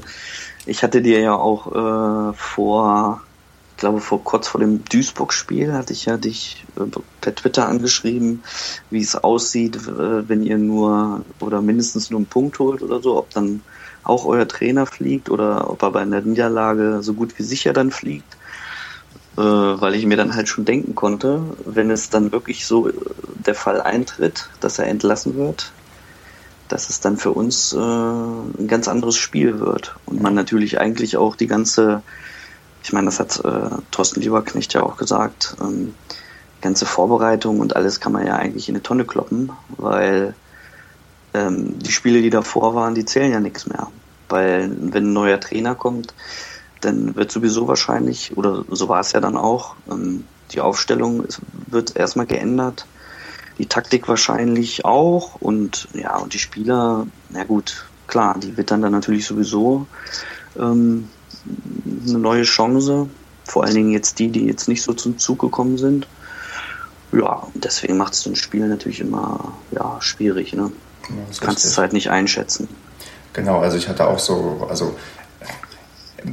ich 0.67 0.83
hatte 0.83 1.01
dir 1.01 1.21
ja 1.21 1.35
auch 1.35 1.67
äh, 1.69 2.35
vor, 2.35 3.23
ich 3.71 3.77
glaube 3.79 4.01
vor 4.01 4.23
kurz 4.23 4.49
vor 4.49 4.61
dem 4.61 4.85
Duisburg-Spiel 4.85 5.73
hatte 5.73 5.93
ich 5.93 6.07
ja 6.07 6.17
dich 6.17 6.65
äh, 6.77 6.83
per 7.21 7.35
Twitter 7.35 7.69
angeschrieben, 7.69 8.43
wie 8.91 9.01
es 9.01 9.17
aussieht, 9.17 9.77
äh, 9.77 10.29
wenn 10.29 10.43
ihr 10.43 10.59
nur 10.59 11.25
oder 11.39 11.63
mindestens 11.63 12.11
nur 12.11 12.19
einen 12.19 12.27
Punkt 12.27 12.59
holt 12.59 12.83
oder 12.83 13.01
so, 13.01 13.17
ob 13.17 13.31
dann 13.31 13.63
auch 14.03 14.25
euer 14.27 14.49
Trainer 14.49 14.87
fliegt 14.87 15.31
oder 15.31 15.71
ob 15.71 15.83
er 15.83 15.93
bei 15.93 16.01
einer 16.01 16.21
Niederlage 16.21 16.99
so 17.03 17.15
gut 17.15 17.39
wie 17.39 17.43
sicher 17.43 17.73
dann 17.73 17.91
fliegt 17.91 18.37
äh, 19.37 19.41
weil 19.41 19.95
ich 19.95 20.07
mir 20.07 20.17
dann 20.17 20.35
halt 20.35 20.49
schon 20.49 20.65
denken 20.65 20.95
konnte, 20.95 21.43
wenn 21.65 21.91
es 21.91 22.11
dann 22.11 22.33
wirklich 22.33 22.67
so 22.67 22.89
äh, 22.89 22.93
der 23.47 23.55
Fall 23.55 23.81
eintritt, 23.81 24.51
dass 24.61 24.79
er 24.79 24.87
entlassen 24.87 25.37
wird, 25.37 25.73
dass 26.69 26.91
es 26.91 27.01
dann 27.01 27.17
für 27.17 27.33
uns 27.33 27.73
äh, 27.73 27.79
ein 27.79 28.67
ganz 28.69 28.89
anderes 28.89 29.17
Spiel 29.17 29.61
wird. 29.61 29.97
Und 30.07 30.21
man 30.23 30.35
natürlich 30.35 30.81
eigentlich 30.81 31.17
auch 31.17 31.37
die 31.37 31.47
ganze, 31.47 32.03
ich 32.83 32.93
meine, 32.93 33.07
das 33.07 33.21
hat 33.21 33.45
äh, 33.45 33.77
Thorsten 33.91 34.21
Lieberknecht 34.21 34.75
ja 34.75 34.83
auch 34.83 34.97
gesagt, 34.97 35.57
ähm, 35.61 35.95
ganze 36.61 36.87
Vorbereitung 36.87 37.61
und 37.61 37.77
alles 37.77 38.01
kann 38.01 38.13
man 38.13 38.27
ja 38.27 38.37
eigentlich 38.37 38.69
in 38.69 38.75
eine 38.75 38.83
Tonne 38.83 39.05
kloppen, 39.05 39.51
weil 39.79 40.35
ähm, 41.35 41.79
die 41.79 41.93
Spiele, 41.93 42.21
die 42.23 42.31
davor 42.31 42.75
waren, 42.75 42.95
die 42.95 43.05
zählen 43.05 43.33
ja 43.33 43.41
nichts 43.41 43.67
mehr. 43.67 43.89
Weil 44.29 44.71
wenn 44.79 45.07
ein 45.07 45.13
neuer 45.13 45.41
Trainer 45.41 45.75
kommt, 45.75 46.15
dann 46.81 47.15
wird 47.17 47.31
sowieso 47.31 47.69
wahrscheinlich, 47.69 48.37
oder 48.37 48.65
so 48.71 48.89
war 48.89 49.01
es 49.01 49.13
ja 49.13 49.21
dann 49.21 49.37
auch, 49.37 49.75
ähm, 49.91 50.25
die 50.53 50.61
Aufstellung 50.61 51.25
wird 51.69 51.97
erstmal 51.97 52.27
geändert, 52.27 52.87
die 53.59 53.67
Taktik 53.67 54.09
wahrscheinlich 54.09 54.85
auch 54.85 55.37
und 55.41 55.89
ja, 55.93 56.17
und 56.17 56.33
die 56.33 56.39
Spieler, 56.39 57.07
na 57.29 57.45
gut, 57.45 57.85
klar, 58.07 58.37
die 58.39 58.57
wird 58.57 58.71
dann, 58.71 58.83
dann 58.83 58.93
natürlich 58.93 59.27
sowieso 59.27 59.87
ähm, 60.59 61.09
eine 62.07 62.19
neue 62.19 62.43
Chance, 62.43 63.09
vor 63.45 63.65
allen 63.65 63.75
Dingen 63.75 63.91
jetzt 63.91 64.19
die, 64.19 64.29
die 64.29 64.47
jetzt 64.47 64.69
nicht 64.69 64.83
so 64.83 64.93
zum 64.93 65.19
Zug 65.19 65.41
gekommen 65.41 65.79
sind. 65.79 66.07
Ja, 67.13 67.47
deswegen 67.55 67.97
macht 67.97 68.15
es 68.15 68.21
so 68.21 68.31
ein 68.31 68.37
Spiel 68.37 68.69
natürlich 68.69 69.01
immer 69.01 69.53
ja, 69.73 69.97
schwierig. 70.01 70.53
Ne? 70.53 70.71
Ja, 71.09 71.15
du 71.33 71.45
kannst 71.45 71.65
es 71.65 71.77
halt 71.77 71.93
nicht 71.93 72.11
einschätzen. 72.11 72.69
Genau, 73.33 73.61
also 73.61 73.77
ich 73.77 73.89
hatte 73.89 74.07
auch 74.07 74.19
so, 74.19 74.67
also 74.69 74.97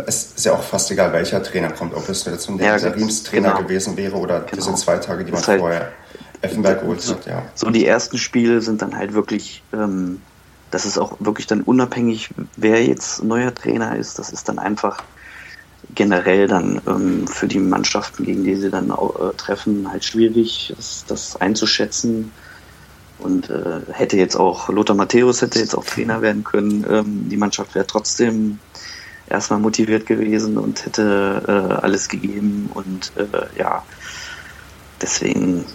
es 0.06 0.34
ist 0.36 0.46
ja 0.46 0.54
auch 0.54 0.64
fast 0.64 0.92
egal, 0.92 1.14
welcher 1.14 1.42
Trainer 1.44 1.72
kommt, 1.72 1.94
ob 1.94 2.08
es 2.10 2.26
jetzt 2.26 2.50
ein 2.50 2.60
ja, 2.60 2.78
Trainer 2.78 2.92
genau. 3.32 3.58
gewesen 3.58 3.98
wäre 3.98 4.16
oder 4.18 4.42
genau. 4.42 4.52
diese 4.56 4.76
zwei 4.76 4.98
Tage, 4.98 5.24
die 5.24 5.32
man 5.32 5.46
halt, 5.46 5.60
vorher 5.60 5.92
Effenberg 6.42 6.82
geholt 6.82 7.02
so, 7.02 7.14
hat. 7.14 7.26
Ja. 7.26 7.44
So 7.56 7.70
die 7.70 7.86
ersten 7.86 8.18
Spiele 8.18 8.62
sind 8.62 8.82
dann 8.82 8.96
halt 8.96 9.14
wirklich, 9.14 9.64
ähm, 9.74 10.22
das 10.72 10.86
ist 10.86 10.98
auch 10.98 11.18
wirklich 11.20 11.48
dann 11.48 11.62
unabhängig, 11.62 12.30
wer 12.56 12.84
jetzt 12.84 13.24
neuer 13.24 13.54
Trainer 13.54 13.96
ist. 13.96 14.20
Das 14.20 14.32
ist 14.32 14.50
dann 14.50 14.60
einfach 14.60 15.04
generell 15.96 16.48
dann 16.48 16.82
ähm, 16.88 17.28
für 17.28 17.48
die 17.48 17.60
Mannschaften, 17.60 18.26
gegen 18.26 18.44
die 18.44 18.56
sie 18.56 18.70
dann 18.70 18.92
äh, 18.92 19.34
treffen, 19.38 19.90
halt 19.90 20.04
schwierig, 20.04 20.74
das, 20.76 21.06
das 21.08 21.36
einzuschätzen. 21.38 22.32
Und 23.20 23.50
äh, 23.50 23.82
hätte 23.92 24.16
jetzt 24.16 24.36
auch 24.36 24.70
Lothar 24.70 24.96
Matthäus 24.96 25.42
hätte 25.42 25.58
jetzt 25.58 25.76
auch 25.76 25.86
Trainer 25.86 26.22
werden 26.22 26.44
können. 26.44 26.86
Ähm, 26.88 27.30
die 27.30 27.38
Mannschaft 27.38 27.74
wäre 27.74 27.88
trotzdem 27.88 28.60
erstmal 29.30 29.60
motiviert 29.60 30.06
gewesen 30.06 30.58
und 30.58 30.86
hätte 30.86 31.44
äh, 31.48 31.74
alles 31.84 32.10
gegeben 32.10 32.70
und 32.74 33.12
äh, 33.18 33.60
ja, 33.60 33.84
deswegen, 35.02 35.66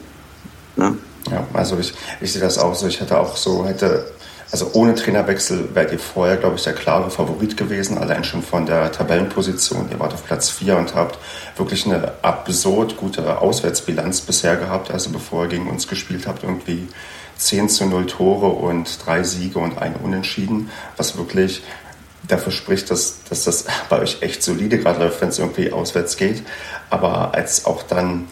ne? 0.76 0.96
Ja, 1.30 1.46
also 1.52 1.78
ich, 1.78 1.94
ich 2.20 2.32
sehe 2.32 2.42
das 2.42 2.58
auch 2.58 2.74
so. 2.74 2.86
Ich 2.86 3.00
hätte 3.00 3.18
auch 3.18 3.36
so, 3.36 3.64
hätte, 3.64 4.12
also 4.50 4.70
ohne 4.72 4.94
Trainerwechsel 4.94 5.74
wärt 5.74 5.92
ihr 5.92 5.98
vorher, 5.98 6.36
glaube 6.36 6.56
ich, 6.56 6.62
der 6.64 6.72
klare 6.72 7.10
Favorit 7.10 7.56
gewesen, 7.56 7.96
allein 7.96 8.24
schon 8.24 8.42
von 8.42 8.66
der 8.66 8.90
Tabellenposition. 8.90 9.88
Ihr 9.90 10.00
wart 10.00 10.12
auf 10.12 10.24
Platz 10.24 10.50
4 10.50 10.76
und 10.76 10.94
habt 10.94 11.18
wirklich 11.56 11.86
eine 11.86 12.12
absurd 12.22 12.96
gute 12.96 13.38
Auswärtsbilanz 13.40 14.22
bisher 14.22 14.56
gehabt. 14.56 14.90
Also 14.90 15.10
bevor 15.10 15.44
ihr 15.44 15.50
gegen 15.50 15.70
uns 15.70 15.86
gespielt 15.86 16.26
habt, 16.26 16.42
irgendwie 16.42 16.88
10 17.36 17.68
zu 17.68 17.86
0 17.86 18.06
Tore 18.06 18.48
und 18.48 19.04
drei 19.04 19.22
Siege 19.22 19.58
und 19.58 19.78
ein 19.78 19.94
Unentschieden, 19.96 20.70
was 20.96 21.16
wirklich 21.16 21.62
dafür 22.28 22.52
spricht, 22.52 22.90
dass, 22.90 23.24
dass 23.28 23.44
das 23.44 23.64
bei 23.88 23.98
euch 23.98 24.22
echt 24.22 24.42
solide 24.42 24.78
gerade 24.78 25.00
läuft, 25.00 25.20
wenn 25.20 25.28
es 25.28 25.38
irgendwie 25.38 25.72
auswärts 25.72 26.16
geht. 26.16 26.42
Aber 26.90 27.34
als 27.34 27.66
auch 27.66 27.82
dann 27.82 28.28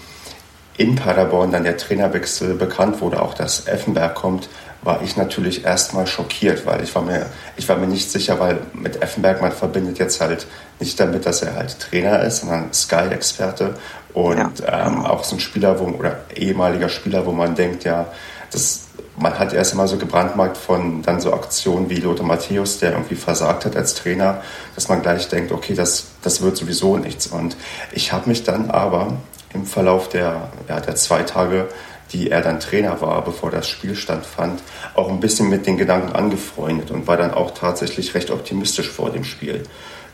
in 0.76 0.96
Paderborn 0.96 1.52
dann 1.52 1.64
der 1.64 1.76
Trainerwechsel 1.76 2.54
bekannt 2.54 3.00
wurde, 3.00 3.20
auch 3.20 3.34
dass 3.34 3.66
Effenberg 3.66 4.14
kommt, 4.14 4.48
war 4.82 5.02
ich 5.02 5.16
natürlich 5.16 5.64
erstmal 5.64 6.06
schockiert, 6.06 6.64
weil 6.64 6.82
ich 6.82 6.94
war 6.94 7.02
mir, 7.02 7.26
ich 7.56 7.68
war 7.68 7.76
mir 7.76 7.86
nicht 7.86 8.10
sicher, 8.10 8.40
weil 8.40 8.60
mit 8.72 9.02
Effenberg 9.02 9.42
man 9.42 9.52
verbindet 9.52 9.98
jetzt 9.98 10.22
halt 10.22 10.46
nicht 10.78 10.98
damit, 10.98 11.26
dass 11.26 11.42
er 11.42 11.54
halt 11.54 11.78
Trainer 11.78 12.22
ist, 12.22 12.40
sondern 12.40 12.72
Sky-Experte 12.72 13.74
und 14.14 14.60
ja. 14.60 14.86
ähm, 14.86 15.04
auch 15.04 15.24
so 15.24 15.36
ein 15.36 15.40
Spieler, 15.40 15.78
wo, 15.78 15.84
oder 15.84 16.20
ehemaliger 16.34 16.88
Spieler, 16.88 17.26
wo 17.26 17.32
man 17.32 17.54
denkt, 17.54 17.84
ja, 17.84 18.06
das, 18.50 18.86
man 19.20 19.38
hat 19.38 19.52
erst 19.52 19.72
einmal 19.72 19.88
so 19.88 19.96
gebrandmarkt 19.96 20.56
von 20.56 21.02
dann 21.02 21.20
so 21.20 21.32
Aktionen 21.32 21.90
wie 21.90 21.96
Lothar 21.96 22.26
Matthäus, 22.26 22.78
der 22.78 22.92
irgendwie 22.92 23.14
versagt 23.14 23.64
hat 23.64 23.76
als 23.76 23.94
Trainer, 23.94 24.42
dass 24.74 24.88
man 24.88 25.02
gleich 25.02 25.28
denkt, 25.28 25.52
okay, 25.52 25.74
das, 25.74 26.06
das 26.22 26.40
wird 26.40 26.56
sowieso 26.56 26.96
nichts. 26.96 27.26
Und 27.26 27.56
ich 27.92 28.12
habe 28.12 28.28
mich 28.28 28.44
dann 28.44 28.70
aber 28.70 29.18
im 29.52 29.66
Verlauf 29.66 30.08
der, 30.08 30.50
ja, 30.68 30.80
der 30.80 30.96
zwei 30.96 31.22
Tage 31.22 31.68
die 32.12 32.30
er 32.30 32.40
dann 32.40 32.60
Trainer 32.60 33.00
war, 33.00 33.22
bevor 33.24 33.50
das 33.50 33.68
Spiel 33.68 33.94
stattfand, 33.94 34.60
auch 34.94 35.08
ein 35.08 35.20
bisschen 35.20 35.48
mit 35.48 35.66
den 35.66 35.76
Gedanken 35.76 36.12
angefreundet 36.12 36.90
und 36.90 37.06
war 37.06 37.16
dann 37.16 37.32
auch 37.32 37.52
tatsächlich 37.52 38.14
recht 38.14 38.30
optimistisch 38.30 38.90
vor 38.90 39.10
dem 39.10 39.24
Spiel. 39.24 39.62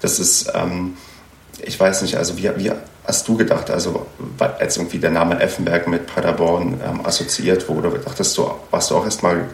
Das 0.01 0.19
ist, 0.19 0.53
ähm, 0.55 0.97
ich 1.63 1.79
weiß 1.79 2.03
nicht, 2.03 2.17
also 2.17 2.37
wie, 2.37 2.51
wie 2.57 2.73
hast 3.07 3.29
du 3.29 3.37
gedacht, 3.37 3.71
also 3.71 4.07
als 4.39 4.77
irgendwie 4.77 4.99
der 4.99 5.11
Name 5.11 5.41
Effenberg 5.41 5.87
mit 5.87 6.07
Paderborn 6.07 6.81
ähm, 6.85 7.07
assoziiert 7.07 7.69
wurde, 7.69 8.01
dachtest 8.05 8.37
du, 8.37 8.51
warst 8.71 8.91
du 8.91 8.97
auch 8.97 9.05
erstmal 9.05 9.45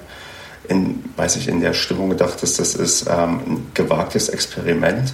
in, 0.69 1.05
weiß 1.17 1.37
ich, 1.37 1.49
in 1.49 1.61
der 1.61 1.73
Stimmung 1.73 2.11
gedacht, 2.11 2.43
dass 2.43 2.57
das 2.57 2.75
ist 2.75 3.07
ähm, 3.09 3.41
ein 3.47 3.71
gewagtes 3.75 4.29
Experiment 4.29 5.13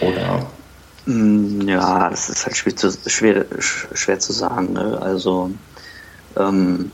oder? 0.00 0.46
Mm, 1.06 1.62
ja, 1.62 2.08
das 2.10 2.28
ist 2.28 2.44
halt 2.44 2.56
schwer 2.56 2.76
zu, 2.76 2.92
schwer, 3.06 3.44
schwer 3.58 4.18
zu 4.18 4.32
sagen. 4.32 4.72
Ne? 4.74 4.98
Also 5.00 5.50
ähm, 6.36 6.92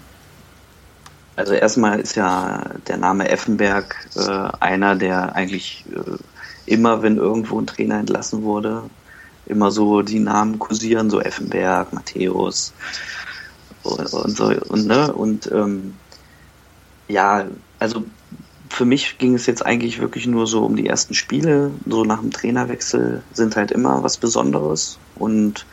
also 1.36 1.52
erstmal 1.52 2.00
ist 2.00 2.16
ja 2.16 2.64
der 2.88 2.96
Name 2.96 3.28
Effenberg 3.28 3.94
äh, 4.16 4.48
einer, 4.58 4.96
der 4.96 5.36
eigentlich 5.36 5.84
äh, 5.94 6.16
immer, 6.66 7.02
wenn 7.02 7.16
irgendwo 7.16 7.60
ein 7.60 7.66
Trainer 7.68 8.00
entlassen 8.00 8.42
wurde, 8.42 8.82
immer 9.48 9.70
so 9.70 10.02
die 10.02 10.20
Namen 10.20 10.58
kursieren, 10.58 11.10
so 11.10 11.20
Effenberg, 11.20 11.92
Matthäus 11.92 12.72
und, 13.82 14.12
und 14.12 14.36
so 14.36 14.44
und 14.68 14.86
ne 14.86 15.12
und 15.12 15.50
ähm, 15.52 15.94
ja, 17.08 17.46
also 17.78 18.04
für 18.68 18.84
mich 18.84 19.18
ging 19.18 19.34
es 19.34 19.46
jetzt 19.46 19.64
eigentlich 19.64 19.98
wirklich 20.00 20.26
nur 20.26 20.46
so 20.46 20.64
um 20.64 20.76
die 20.76 20.86
ersten 20.86 21.14
Spiele. 21.14 21.70
So 21.86 22.04
nach 22.04 22.20
dem 22.20 22.30
Trainerwechsel 22.30 23.22
sind 23.32 23.56
halt 23.56 23.70
immer 23.70 24.02
was 24.02 24.18
Besonderes 24.18 24.98
und 25.16 25.66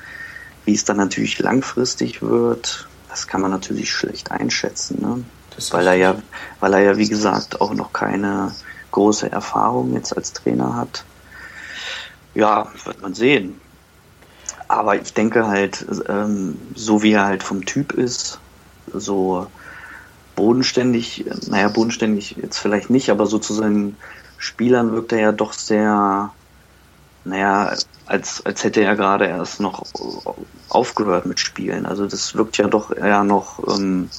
wie 0.64 0.74
es 0.74 0.86
dann 0.86 0.98
natürlich 0.98 1.38
langfristig 1.40 2.22
wird, 2.22 2.88
das 3.10 3.28
kann 3.28 3.42
man 3.42 3.52
natürlich 3.52 3.92
schlecht 3.92 4.32
einschätzen, 4.32 5.02
ne? 5.02 5.24
weil 5.72 5.88
er 5.88 5.94
ja, 5.94 6.16
weil 6.60 6.74
er 6.74 6.82
ja 6.82 6.98
wie 6.98 7.08
gesagt 7.08 7.62
auch 7.62 7.74
noch 7.74 7.94
keine 7.94 8.52
große 8.92 9.32
Erfahrung 9.32 9.94
jetzt 9.94 10.16
als 10.16 10.34
Trainer 10.34 10.76
hat. 10.76 11.06
Ja, 12.34 12.72
wird 12.84 13.02
man 13.02 13.14
sehen. 13.14 13.62
Aber 14.68 14.96
ich 14.96 15.14
denke 15.14 15.48
halt, 15.48 15.86
ähm, 16.08 16.58
so 16.76 17.04
wie 17.04 17.14
er 17.14 17.26
halt 17.26 17.44
vom 17.44 17.66
Typ 17.66 17.92
ist, 17.94 18.40
so 18.92 19.48
bodenständig, 20.36 21.26
naja, 21.48 21.70
bodenständig 21.70 22.36
jetzt 22.42 22.58
vielleicht 22.58 22.90
nicht, 22.90 23.10
aber 23.10 23.26
so 23.26 23.40
zu 23.40 23.54
seinen 23.54 23.98
Spielern 24.38 24.92
wirkt 24.92 25.14
er 25.14 25.20
ja 25.20 25.32
doch 25.32 25.54
sehr, 25.54 26.32
naja, 27.24 27.76
als, 28.06 28.46
als 28.46 28.64
hätte 28.64 28.82
er 28.82 28.96
gerade 28.96 29.26
erst 29.26 29.60
noch 29.60 29.84
aufgehört 30.70 31.26
mit 31.26 31.40
Spielen. 31.40 31.86
Also 31.86 32.06
das 32.06 32.36
wirkt 32.36 32.58
ja 32.58 32.68
doch 32.68 32.92
eher 32.92 33.24
noch, 33.24 33.60
ähm, 33.68 34.10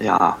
ja, 0.00 0.38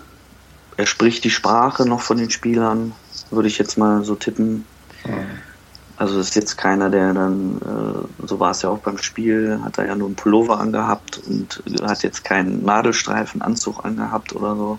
er 0.76 0.86
spricht 0.86 1.24
die 1.24 1.30
Sprache 1.30 1.86
noch 1.86 2.00
von 2.00 2.18
den 2.18 2.30
Spielern, 2.30 2.92
würde 3.30 3.48
ich 3.48 3.58
jetzt 3.58 3.78
mal 3.78 4.04
so 4.04 4.16
tippen. 4.16 4.66
Mhm. 5.04 5.53
Also 5.96 6.18
ist 6.18 6.34
jetzt 6.34 6.56
keiner, 6.56 6.90
der 6.90 7.14
dann, 7.14 7.58
äh, 7.58 8.26
so 8.26 8.40
war 8.40 8.50
es 8.50 8.62
ja 8.62 8.70
auch 8.70 8.78
beim 8.78 8.98
Spiel, 8.98 9.60
hat 9.64 9.78
er 9.78 9.86
ja 9.86 9.94
nur 9.94 10.08
einen 10.08 10.16
Pullover 10.16 10.58
angehabt 10.58 11.18
und 11.18 11.62
hat 11.82 12.02
jetzt 12.02 12.24
keinen 12.24 12.64
Nadelstreifenanzug 12.64 13.84
angehabt 13.84 14.34
oder 14.34 14.56
so. 14.56 14.78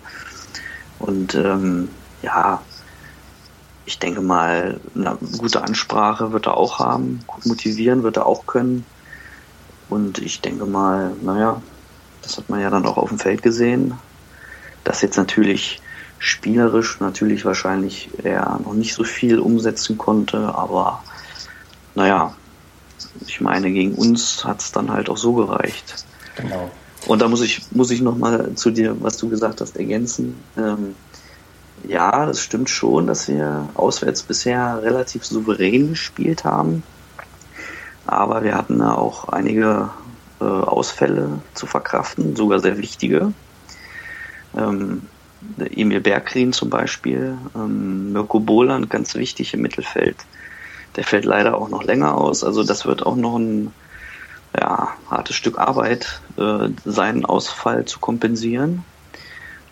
Und 1.00 1.36
ähm, 1.36 1.90
ja, 2.22 2.62
ich 3.86 4.00
denke 4.00 4.22
mal, 4.22 4.80
eine 4.94 5.18
gute 5.38 5.64
Ansprache 5.64 6.34
wird 6.34 6.48
er 6.48 6.58
auch 6.58 6.80
haben, 6.80 7.20
gut 7.28 7.46
motivieren 7.46 8.04
wird 8.04 8.18
er 8.18 8.26
auch 8.26 8.46
können. 8.46 8.86
Und 9.90 10.18
ich 10.18 10.42
denke 10.42 10.66
mal, 10.66 11.14
naja, 11.22 11.62
das 12.24 12.38
hat 12.38 12.50
man 12.50 12.60
ja 12.60 12.70
dann 12.70 12.86
auch 12.86 12.98
auf 12.98 13.10
dem 13.10 13.20
Feld 13.20 13.44
gesehen, 13.44 13.94
dass 14.84 15.02
jetzt 15.02 15.18
natürlich 15.18 15.82
spielerisch 16.20 17.00
natürlich 17.00 17.46
wahrscheinlich 17.46 18.10
er 18.24 18.60
noch 18.64 18.74
nicht 18.74 18.94
so 18.94 19.04
viel 19.04 19.40
umsetzen 19.40 19.98
konnte, 19.98 20.56
aber 20.56 21.04
naja, 21.94 22.36
ich 23.26 23.42
meine, 23.42 23.72
gegen 23.72 23.96
uns 23.96 24.44
hat 24.44 24.62
es 24.62 24.72
dann 24.72 24.92
halt 24.92 25.10
auch 25.10 25.18
so 25.18 25.34
gereicht. 25.34 26.06
Genau. 26.36 26.70
Und 27.08 27.22
da 27.22 27.28
muss 27.28 27.42
ich, 27.42 27.72
muss 27.72 27.92
ich 27.92 28.02
nochmal 28.02 28.54
zu 28.56 28.72
dir, 28.72 28.96
was 29.02 29.18
du 29.18 29.30
gesagt 29.30 29.62
hast, 29.62 29.78
ergänzen. 29.78 30.36
Ähm, 30.58 30.96
ja, 31.88 32.26
das 32.26 32.42
stimmt 32.42 32.70
schon, 32.70 33.08
dass 33.08 33.28
wir 33.28 33.70
auswärts 33.76 34.24
bisher 34.24 34.82
relativ 34.82 35.26
souverän 35.26 35.90
gespielt 35.90 36.44
haben. 36.44 36.84
Aber 38.08 38.44
wir 38.44 38.56
hatten 38.56 38.80
da 38.80 38.94
auch 38.94 39.30
einige 39.30 39.90
äh, 40.40 40.46
Ausfälle 40.46 41.40
zu 41.54 41.68
verkraften, 41.68 42.36
sogar 42.36 42.60
sehr 42.60 42.78
wichtige. 42.78 43.34
Ähm, 44.58 45.04
Emil 45.58 46.02
Bergrin 46.02 46.54
zum 46.54 46.70
Beispiel, 46.70 47.38
ähm, 47.56 48.14
Mirko 48.14 48.40
Boland, 48.40 48.90
ganz 48.90 49.16
wichtig 49.16 49.54
im 49.54 49.62
Mittelfeld. 49.62 50.18
Der 50.96 51.04
fällt 51.04 51.26
leider 51.26 51.58
auch 51.58 51.70
noch 51.70 51.84
länger 51.84 52.16
aus. 52.16 52.44
Also 52.44 52.64
das 52.64 52.86
wird 52.86 53.06
auch 53.06 53.16
noch 53.16 53.38
ein 53.38 53.74
ja, 54.58 54.90
hartes 55.10 55.36
Stück 55.36 55.58
Arbeit, 55.58 56.22
äh, 56.38 56.70
seinen 56.86 57.26
Ausfall 57.26 57.86
zu 57.86 58.00
kompensieren. 58.00 58.84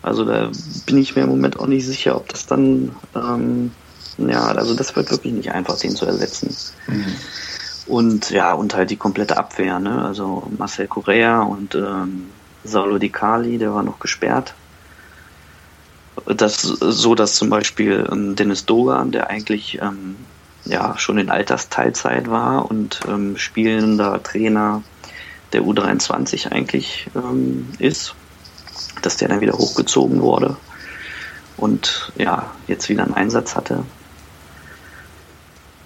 Also 0.02 0.24
da 0.24 0.50
bin 0.86 0.98
ich 0.98 1.16
mir 1.16 1.22
im 1.22 1.30
Moment 1.30 1.58
auch 1.58 1.66
nicht 1.66 1.86
sicher, 1.86 2.16
ob 2.16 2.28
das 2.28 2.44
dann, 2.44 2.94
ähm, 3.14 3.72
ja, 4.18 4.42
also 4.48 4.74
das 4.74 4.94
wird 4.96 5.10
wirklich 5.10 5.32
nicht 5.32 5.52
einfach, 5.52 5.78
den 5.78 5.96
zu 5.96 6.04
ersetzen. 6.04 6.54
Mhm. 6.86 7.16
Und 7.86 8.30
ja, 8.30 8.52
und 8.52 8.74
halt 8.74 8.90
die 8.90 8.96
komplette 8.96 9.36
Abwehr, 9.36 9.78
ne? 9.78 10.04
Also 10.04 10.50
Marcel 10.58 10.88
Correa 10.88 11.42
und 11.42 11.74
ähm, 11.74 12.26
Saulo 12.64 12.98
Di 12.98 13.10
Cali, 13.10 13.58
der 13.58 13.74
war 13.74 13.82
noch 13.82 13.98
gesperrt. 13.98 14.54
Das 16.26 16.62
so, 16.62 17.14
dass 17.14 17.34
zum 17.34 17.50
Beispiel 17.50 18.08
ähm, 18.10 18.36
Dennis 18.36 18.66
Dogan, 18.66 19.10
der 19.10 19.30
eigentlich 19.30 19.80
ähm, 19.80 20.16
ja 20.64 20.96
schon 20.96 21.18
in 21.18 21.30
Altersteilzeit 21.30 22.30
war 22.30 22.70
und 22.70 23.00
ähm, 23.08 23.36
spielender 23.36 24.22
Trainer 24.22 24.82
der 25.52 25.62
U23 25.62 26.50
eigentlich 26.50 27.06
ähm, 27.14 27.68
ist, 27.78 28.14
dass 29.02 29.16
der 29.16 29.28
dann 29.28 29.40
wieder 29.40 29.54
hochgezogen 29.54 30.20
wurde 30.20 30.56
und 31.56 32.12
ja, 32.16 32.50
jetzt 32.66 32.88
wieder 32.88 33.04
einen 33.04 33.14
Einsatz 33.14 33.56
hatte. 33.56 33.84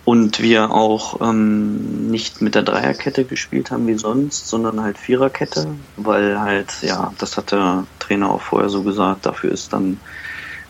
Und 0.09 0.41
wir 0.41 0.71
auch 0.71 1.21
ähm, 1.21 2.11
nicht 2.11 2.41
mit 2.41 2.55
der 2.55 2.63
Dreierkette 2.63 3.25
gespielt 3.25 3.71
haben 3.71 3.87
wie 3.89 3.99
sonst, 3.99 4.49
sondern 4.49 4.81
halt 4.81 4.97
Viererkette, 4.97 5.67
weil 5.99 6.41
halt, 6.41 6.81
ja, 6.81 7.13
das 7.19 7.37
hat 7.37 7.53
der 7.53 7.85
Trainer 7.99 8.31
auch 8.31 8.41
vorher 8.41 8.71
so 8.71 8.83
gesagt, 8.83 9.27
dafür 9.27 9.53
ist 9.53 9.75
dann 9.75 10.01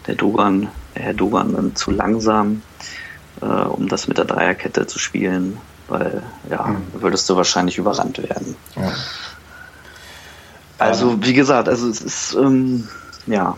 der 0.08 0.16
Dogan, 0.16 0.66
der 0.96 1.02
Herr 1.02 1.14
Dogan 1.14 1.52
dann 1.54 1.76
zu 1.76 1.92
langsam, 1.92 2.62
äh, 3.40 3.44
um 3.44 3.86
das 3.86 4.08
mit 4.08 4.18
der 4.18 4.24
Dreierkette 4.24 4.88
zu 4.88 4.98
spielen, 4.98 5.58
weil 5.86 6.24
ja, 6.50 6.66
mhm. 6.66 7.00
würdest 7.00 7.30
du 7.30 7.36
wahrscheinlich 7.36 7.78
überrannt 7.78 8.18
werden. 8.18 8.56
Ja. 8.74 8.92
Also, 10.78 11.24
wie 11.24 11.34
gesagt, 11.34 11.68
also 11.68 11.88
es 11.88 12.00
ist, 12.00 12.34
ähm, 12.34 12.88
ja, 13.28 13.56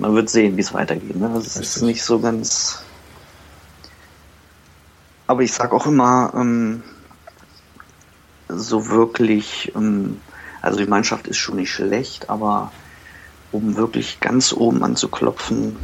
man 0.00 0.16
wird 0.16 0.30
sehen, 0.30 0.56
wie 0.56 0.62
es 0.62 0.74
weitergeht. 0.74 1.14
Ne? 1.14 1.30
Also, 1.32 1.46
es 1.46 1.56
ist 1.56 1.82
nicht 1.82 2.02
so 2.02 2.18
ganz. 2.18 2.82
Aber 5.26 5.42
ich 5.42 5.52
sag 5.52 5.72
auch 5.72 5.86
immer, 5.86 6.32
ähm, 6.34 6.82
so 8.48 8.88
wirklich, 8.88 9.72
ähm, 9.74 10.20
also 10.62 10.78
die 10.78 10.86
Mannschaft 10.86 11.26
ist 11.26 11.38
schon 11.38 11.56
nicht 11.56 11.72
schlecht, 11.72 12.30
aber 12.30 12.72
um 13.52 13.76
wirklich 13.76 14.20
ganz 14.20 14.52
oben 14.52 14.84
anzuklopfen, 14.84 15.76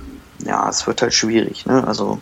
ja, 0.44 0.68
es 0.68 0.86
wird 0.86 1.02
halt 1.02 1.14
schwierig. 1.14 1.66
Ne? 1.66 1.86
Also 1.86 2.20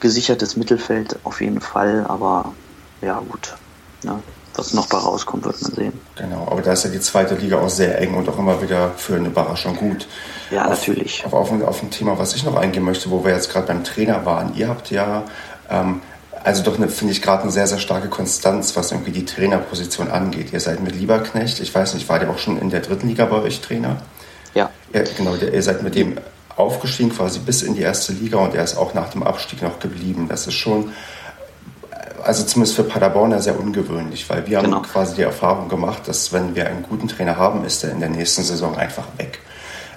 gesichertes 0.00 0.56
Mittelfeld 0.56 1.18
auf 1.24 1.40
jeden 1.40 1.60
Fall, 1.60 2.04
aber 2.08 2.52
ja, 3.00 3.20
gut. 3.20 3.54
Ne? 4.02 4.20
was 4.54 4.74
noch 4.74 4.86
bei 4.86 4.98
rauskommt, 4.98 5.44
wird 5.44 5.62
man 5.62 5.72
sehen. 5.72 6.00
Genau, 6.16 6.46
aber 6.50 6.60
da 6.62 6.72
ist 6.72 6.84
ja 6.84 6.90
die 6.90 7.00
zweite 7.00 7.34
Liga 7.34 7.58
auch 7.58 7.70
sehr 7.70 7.98
eng 7.98 8.14
und 8.14 8.28
auch 8.28 8.38
immer 8.38 8.60
wieder 8.60 8.90
für 8.90 9.16
eine 9.16 9.28
Überraschung 9.28 9.76
gut. 9.76 10.06
Ja, 10.50 10.66
auf, 10.66 10.70
natürlich. 10.70 11.24
Auf, 11.24 11.32
auf, 11.32 11.62
auf 11.62 11.82
ein 11.82 11.90
Thema, 11.90 12.18
was 12.18 12.34
ich 12.34 12.44
noch 12.44 12.56
eingehen 12.56 12.84
möchte, 12.84 13.10
wo 13.10 13.24
wir 13.24 13.32
jetzt 13.32 13.50
gerade 13.50 13.66
beim 13.66 13.82
Trainer 13.84 14.26
waren. 14.26 14.54
Ihr 14.54 14.68
habt 14.68 14.90
ja 14.90 15.24
Ähm, 15.70 16.02
also 16.44 16.62
doch, 16.62 16.74
finde 16.74 17.12
ich, 17.12 17.22
gerade 17.22 17.42
eine 17.42 17.52
sehr, 17.52 17.66
sehr 17.66 17.78
starke 17.78 18.08
Konstanz, 18.08 18.76
was 18.76 18.90
irgendwie 18.90 19.12
die 19.12 19.24
Trainerposition 19.24 20.10
angeht. 20.10 20.52
Ihr 20.52 20.60
seid 20.60 20.82
mit 20.82 20.94
Lieberknecht, 20.94 21.60
ich 21.60 21.74
weiß 21.74 21.94
nicht, 21.94 22.08
war 22.08 22.18
der 22.18 22.30
auch 22.30 22.38
schon 22.38 22.58
in 22.58 22.70
der 22.70 22.80
dritten 22.80 23.08
Liga 23.08 23.26
bei 23.26 23.42
euch 23.42 23.60
Trainer? 23.60 24.02
Ja. 24.54 24.70
ja 24.92 25.02
genau, 25.16 25.34
ihr 25.34 25.62
seid 25.62 25.82
mit 25.82 25.94
dem 25.94 26.18
aufgestiegen 26.56 27.10
quasi 27.10 27.38
bis 27.38 27.62
in 27.62 27.74
die 27.74 27.80
erste 27.80 28.12
Liga 28.12 28.38
und 28.38 28.54
er 28.54 28.64
ist 28.64 28.76
auch 28.76 28.94
nach 28.94 29.10
dem 29.10 29.22
Abstieg 29.22 29.62
noch 29.62 29.78
geblieben. 29.78 30.26
Das 30.28 30.46
ist 30.46 30.54
schon, 30.54 30.92
also 32.22 32.44
zumindest 32.44 32.76
für 32.76 32.84
Paderborn 32.84 33.40
sehr 33.40 33.58
ungewöhnlich, 33.58 34.28
weil 34.28 34.46
wir 34.46 34.60
genau. 34.60 34.76
haben 34.76 34.82
quasi 34.82 35.16
die 35.16 35.22
Erfahrung 35.22 35.68
gemacht, 35.68 36.02
dass 36.06 36.32
wenn 36.32 36.54
wir 36.54 36.66
einen 36.66 36.82
guten 36.82 37.08
Trainer 37.08 37.36
haben, 37.36 37.64
ist 37.64 37.84
er 37.84 37.92
in 37.92 38.00
der 38.00 38.10
nächsten 38.10 38.42
Saison 38.42 38.76
einfach 38.76 39.06
weg. 39.16 39.38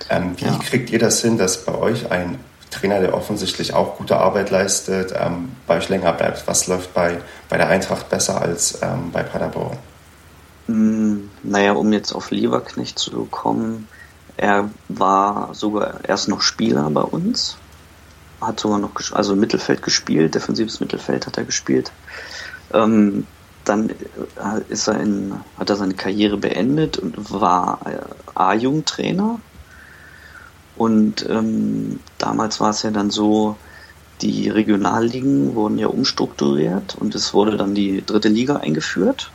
Ähm, 0.10 0.34
wie 0.38 0.46
ja. 0.46 0.60
kriegt 0.60 0.92
ihr 0.92 1.00
das 1.00 1.22
hin, 1.22 1.38
dass 1.38 1.66
bei 1.66 1.76
euch 1.76 2.12
ein 2.12 2.38
Trainer, 2.76 3.00
der 3.00 3.14
offensichtlich 3.14 3.74
auch 3.74 3.98
gute 3.98 4.18
Arbeit 4.18 4.52
leistet, 4.52 5.14
ähm, 5.18 5.52
bei 5.68 5.78
euch 5.78 5.90
länger 5.90 6.14
bleibt? 6.14 6.48
Was 6.48 6.68
läuft 6.68 6.94
bei, 6.94 7.22
bei 7.50 7.58
der 7.58 7.70
Eintracht 7.70 8.10
besser 8.10 8.42
als 8.42 8.80
ähm, 8.82 9.12
bei 9.12 9.24
Paderborn? 9.24 9.78
Mm, 10.68 11.30
naja, 11.44 11.74
um 11.74 11.94
jetzt 11.94 12.14
auf 12.14 12.32
Lieberknecht 12.32 13.00
zu 13.00 13.26
kommen, 13.26 13.88
er 14.38 14.70
war 14.90 15.54
sogar 15.54 16.00
erst 16.08 16.28
noch 16.28 16.42
Spieler 16.42 16.90
bei 16.90 17.02
uns, 17.02 17.58
hat 18.42 18.60
sogar 18.60 18.80
noch, 18.80 18.92
also 19.14 19.36
Mittelfeld 19.36 19.82
gespielt, 19.82 20.36
defensives 20.36 20.80
Mittelfeld 20.80 21.26
hat 21.26 21.38
er 21.38 21.46
gespielt. 21.46 21.92
Ähm, 22.74 23.26
dann 23.64 23.90
äh, 23.90 23.94
ist 24.70 24.88
er 24.88 25.00
in, 25.00 25.34
hat 25.58 25.70
er 25.70 25.76
seine 25.76 25.94
Karriere 25.94 26.38
beendet 26.38 26.98
und 26.98 27.32
war 27.32 27.80
äh, 27.86 28.00
A-Jugendtrainer 28.36 29.40
und 30.78 31.26
ähm, 31.30 32.00
damals 32.18 32.60
war 32.60 32.72
es 32.72 32.84
ja 32.84 32.92
dann 32.92 33.10
so, 33.10 33.56
die 34.22 34.50
Regionalligen 34.50 35.56
wurden 35.56 35.78
ja 35.78 35.88
umstrukturiert 35.88 36.96
und 36.96 37.16
es 37.16 37.34
wurde 37.34 37.58
dann 37.58 37.76
die 37.76 38.04
dritte 38.06 38.30
Liga 38.30 38.58
eingeführt. 38.58 39.32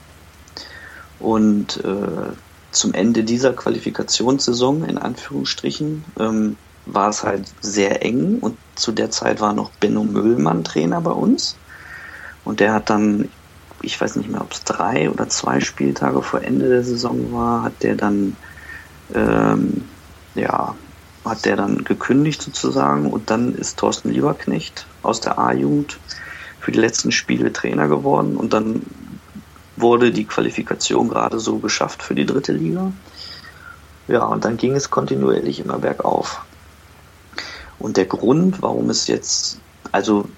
Und 1.18 1.85
äh, 1.85 2.32
zum 2.73 2.94
Ende 2.94 3.25
dieser 3.25 3.52
Qualifikationssaison, 3.52 4.85
in 4.85 4.97
Anführungsstrichen, 4.97 6.04
ähm, 6.18 6.56
war 6.87 7.11
es 7.11 7.23
halt 7.23 7.44
sehr 7.61 8.02
eng 8.04 8.38
und 8.40 8.56
zu 8.75 8.92
der 8.92 9.11
Zeit 9.11 9.40
war 9.40 9.52
noch 9.52 9.70
Benno 9.80 10.02
Müllmann 10.02 10.64
Trainer 10.64 11.00
bei 11.00 11.11
uns. 11.11 11.56
Und 12.44 12.61
der 12.61 12.73
hat 12.73 12.88
dann, 12.88 13.28
ich 13.82 14.00
weiß 14.00 14.16
nicht 14.16 14.30
mehr, 14.30 14.40
ob 14.40 14.52
es 14.52 14.64
drei 14.64 15.11
oder 15.11 15.28
zwei 15.28 15.61
Spieltage 15.61 16.23
vor 16.23 16.42
Ende 16.42 16.68
der 16.68 16.85
Saison 16.85 17.32
war, 17.32 17.64
hat 17.64 17.82
der 17.82 17.97
dann 17.97 18.35
ähm, 19.14 19.85
ja 20.35 20.75
hat 21.24 21.44
der 21.44 21.56
dann 21.56 21.84
gekündigt 21.84 22.42
sozusagen 22.42 23.10
und 23.10 23.30
dann 23.30 23.54
ist 23.54 23.78
Thorsten 23.78 24.10
Lieberknecht 24.10 24.86
aus 25.02 25.20
der 25.20 25.38
A-Jugend 25.38 25.98
für 26.60 26.72
die 26.72 26.80
letzten 26.80 27.12
Spiele 27.12 27.52
Trainer 27.52 27.88
geworden 27.88 28.36
und 28.36 28.52
dann 28.52 28.82
wurde 29.76 30.12
die 30.12 30.24
Qualifikation 30.24 31.08
gerade 31.08 31.38
so 31.38 31.58
geschafft 31.58 32.02
für 32.02 32.14
die 32.14 32.26
dritte 32.26 32.52
Liga. 32.52 32.92
Ja, 34.08 34.24
und 34.24 34.44
dann 34.44 34.56
ging 34.56 34.74
es 34.74 34.90
kontinuierlich 34.90 35.60
immer 35.60 35.78
bergauf. 35.78 36.42
Und 37.78 37.96
der 37.96 38.06
Grund, 38.06 38.60
warum 38.60 38.90
es 38.90 39.06
jetzt, 39.06 39.58
also 39.92 40.28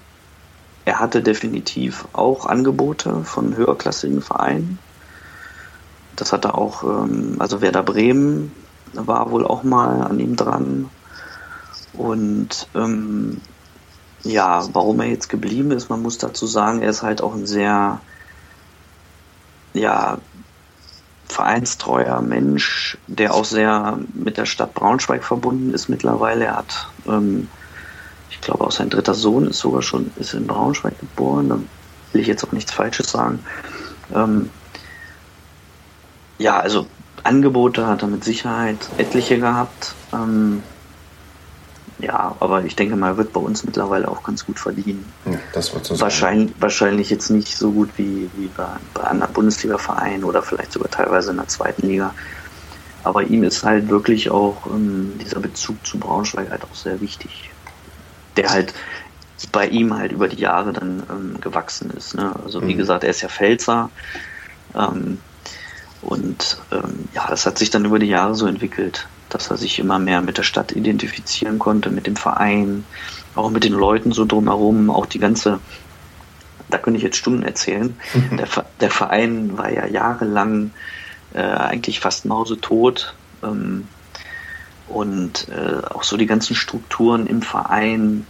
er 0.85 0.99
hatte 0.99 1.21
definitiv 1.21 2.07
auch 2.13 2.45
Angebote 2.45 3.23
von 3.23 3.55
höherklassigen 3.55 4.21
Vereinen. 4.21 4.79
Das 6.15 6.31
hat 6.31 6.45
er 6.45 6.57
auch, 6.57 6.83
ähm, 6.83 7.37
also 7.39 7.61
Werder 7.61 7.83
Bremen 7.83 8.51
war 8.93 9.31
wohl 9.31 9.45
auch 9.45 9.63
mal 9.63 10.01
an 10.01 10.19
ihm 10.19 10.35
dran. 10.35 10.89
Und 11.93 12.67
ähm, 12.75 13.41
ja, 14.23 14.67
warum 14.73 14.99
er 15.01 15.07
jetzt 15.07 15.29
geblieben 15.29 15.71
ist, 15.71 15.89
man 15.89 16.01
muss 16.01 16.17
dazu 16.17 16.47
sagen, 16.47 16.81
er 16.81 16.89
ist 16.89 17.03
halt 17.03 17.21
auch 17.21 17.33
ein 17.33 17.45
sehr 17.45 17.99
ja, 19.73 20.17
vereinstreuer 21.25 22.21
Mensch, 22.21 22.97
der 23.07 23.33
auch 23.33 23.45
sehr 23.45 23.99
mit 24.13 24.37
der 24.37 24.45
Stadt 24.45 24.73
Braunschweig 24.73 25.23
verbunden 25.23 25.73
ist 25.73 25.89
mittlerweile. 25.89 26.45
Er 26.45 26.57
hat, 26.57 26.87
ähm, 27.07 27.49
ich 28.29 28.39
glaube, 28.39 28.65
auch 28.65 28.71
sein 28.71 28.89
dritter 28.89 29.13
Sohn 29.13 29.47
ist 29.47 29.59
sogar 29.59 29.81
schon 29.81 30.11
ist 30.17 30.33
in 30.33 30.47
Braunschweig 30.47 30.99
geboren. 30.99 31.49
Da 31.49 31.59
will 32.11 32.21
ich 32.21 32.27
jetzt 32.27 32.43
auch 32.43 32.51
nichts 32.51 32.71
Falsches 32.71 33.11
sagen. 33.11 33.39
Ähm, 34.13 34.49
ja, 36.37 36.59
also 36.59 36.87
Angebote 37.23 37.87
hat 37.87 38.01
er 38.01 38.07
mit 38.07 38.23
Sicherheit 38.23 38.77
etliche 38.97 39.39
gehabt. 39.39 39.95
Ähm, 40.13 40.63
ja, 41.99 42.35
aber 42.39 42.65
ich 42.65 42.75
denke 42.75 42.95
mal, 42.95 43.11
er 43.11 43.17
wird 43.17 43.31
bei 43.31 43.39
uns 43.39 43.63
mittlerweile 43.63 44.09
auch 44.09 44.23
ganz 44.23 44.45
gut 44.45 44.59
verdienen. 44.59 45.05
Ja, 45.25 45.39
das 45.53 45.73
wird 45.73 45.85
so 45.85 45.99
wahrscheinlich, 46.01 46.49
sein. 46.49 46.61
wahrscheinlich 46.61 47.09
jetzt 47.09 47.29
nicht 47.29 47.57
so 47.57 47.71
gut 47.71 47.89
wie, 47.97 48.29
wie 48.35 48.47
bei, 48.47 48.67
bei 48.93 49.03
anderen 49.03 49.31
Bundesliga-Vereinen 49.31 50.23
oder 50.25 50.41
vielleicht 50.41 50.73
sogar 50.73 50.89
teilweise 50.89 51.31
in 51.31 51.37
der 51.37 51.47
zweiten 51.47 51.87
Liga. 51.87 52.13
Aber 53.03 53.23
ihm 53.23 53.43
ist 53.43 53.63
halt 53.63 53.89
wirklich 53.89 54.29
auch 54.31 54.65
ähm, 54.67 55.13
dieser 55.21 55.39
Bezug 55.39 55.85
zu 55.85 55.97
Braunschweig 55.97 56.49
halt 56.49 56.63
auch 56.63 56.75
sehr 56.75 56.99
wichtig. 56.99 57.51
Der 58.35 58.49
halt 58.49 58.73
bei 59.51 59.67
ihm 59.67 59.95
halt 59.95 60.11
über 60.11 60.27
die 60.27 60.41
Jahre 60.41 60.73
dann 60.73 61.03
ähm, 61.09 61.41
gewachsen 61.41 61.89
ist. 61.91 62.15
Ne? 62.15 62.33
Also 62.43 62.61
wie 62.61 62.73
mhm. 62.73 62.77
gesagt, 62.77 63.03
er 63.03 63.11
ist 63.11 63.21
ja 63.21 63.29
Pfälzer. 63.29 63.89
Ähm, 64.75 65.19
und 66.03 66.57
ähm, 66.71 67.07
ja, 67.13 67.27
das 67.27 67.45
hat 67.45 67.57
sich 67.57 67.69
dann 67.69 67.85
über 67.85 67.99
die 67.99 68.07
Jahre 68.07 68.35
so 68.35 68.45
entwickelt, 68.45 69.07
dass 69.29 69.49
er 69.49 69.57
sich 69.57 69.79
immer 69.79 69.99
mehr 69.99 70.21
mit 70.21 70.37
der 70.37 70.43
Stadt 70.43 70.71
identifizieren 70.73 71.59
konnte, 71.59 71.89
mit 71.89 72.07
dem 72.07 72.15
Verein, 72.15 72.85
auch 73.35 73.49
mit 73.49 73.63
den 73.63 73.73
Leuten 73.73 74.11
so 74.11 74.25
drumherum, 74.25 74.89
auch 74.89 75.05
die 75.05 75.19
ganze, 75.19 75.59
da 76.69 76.77
könnte 76.77 76.97
ich 76.97 77.03
jetzt 77.03 77.17
Stunden 77.17 77.43
erzählen. 77.43 77.95
Mhm. 78.13 78.37
Der, 78.37 78.47
der, 78.81 78.91
Verein 78.91 79.57
war 79.57 79.71
ja 79.71 79.87
jahrelang 79.87 80.71
äh, 81.33 81.41
eigentlich 81.41 81.99
fast 81.99 82.25
mausetot. 82.25 83.15
Ähm, 83.41 83.87
und 84.89 85.47
äh, 85.49 85.85
auch 85.87 86.03
so 86.03 86.17
die 86.17 86.27
ganzen 86.27 86.55
Strukturen 86.55 87.25
im 87.25 87.41
Verein, 87.41 88.27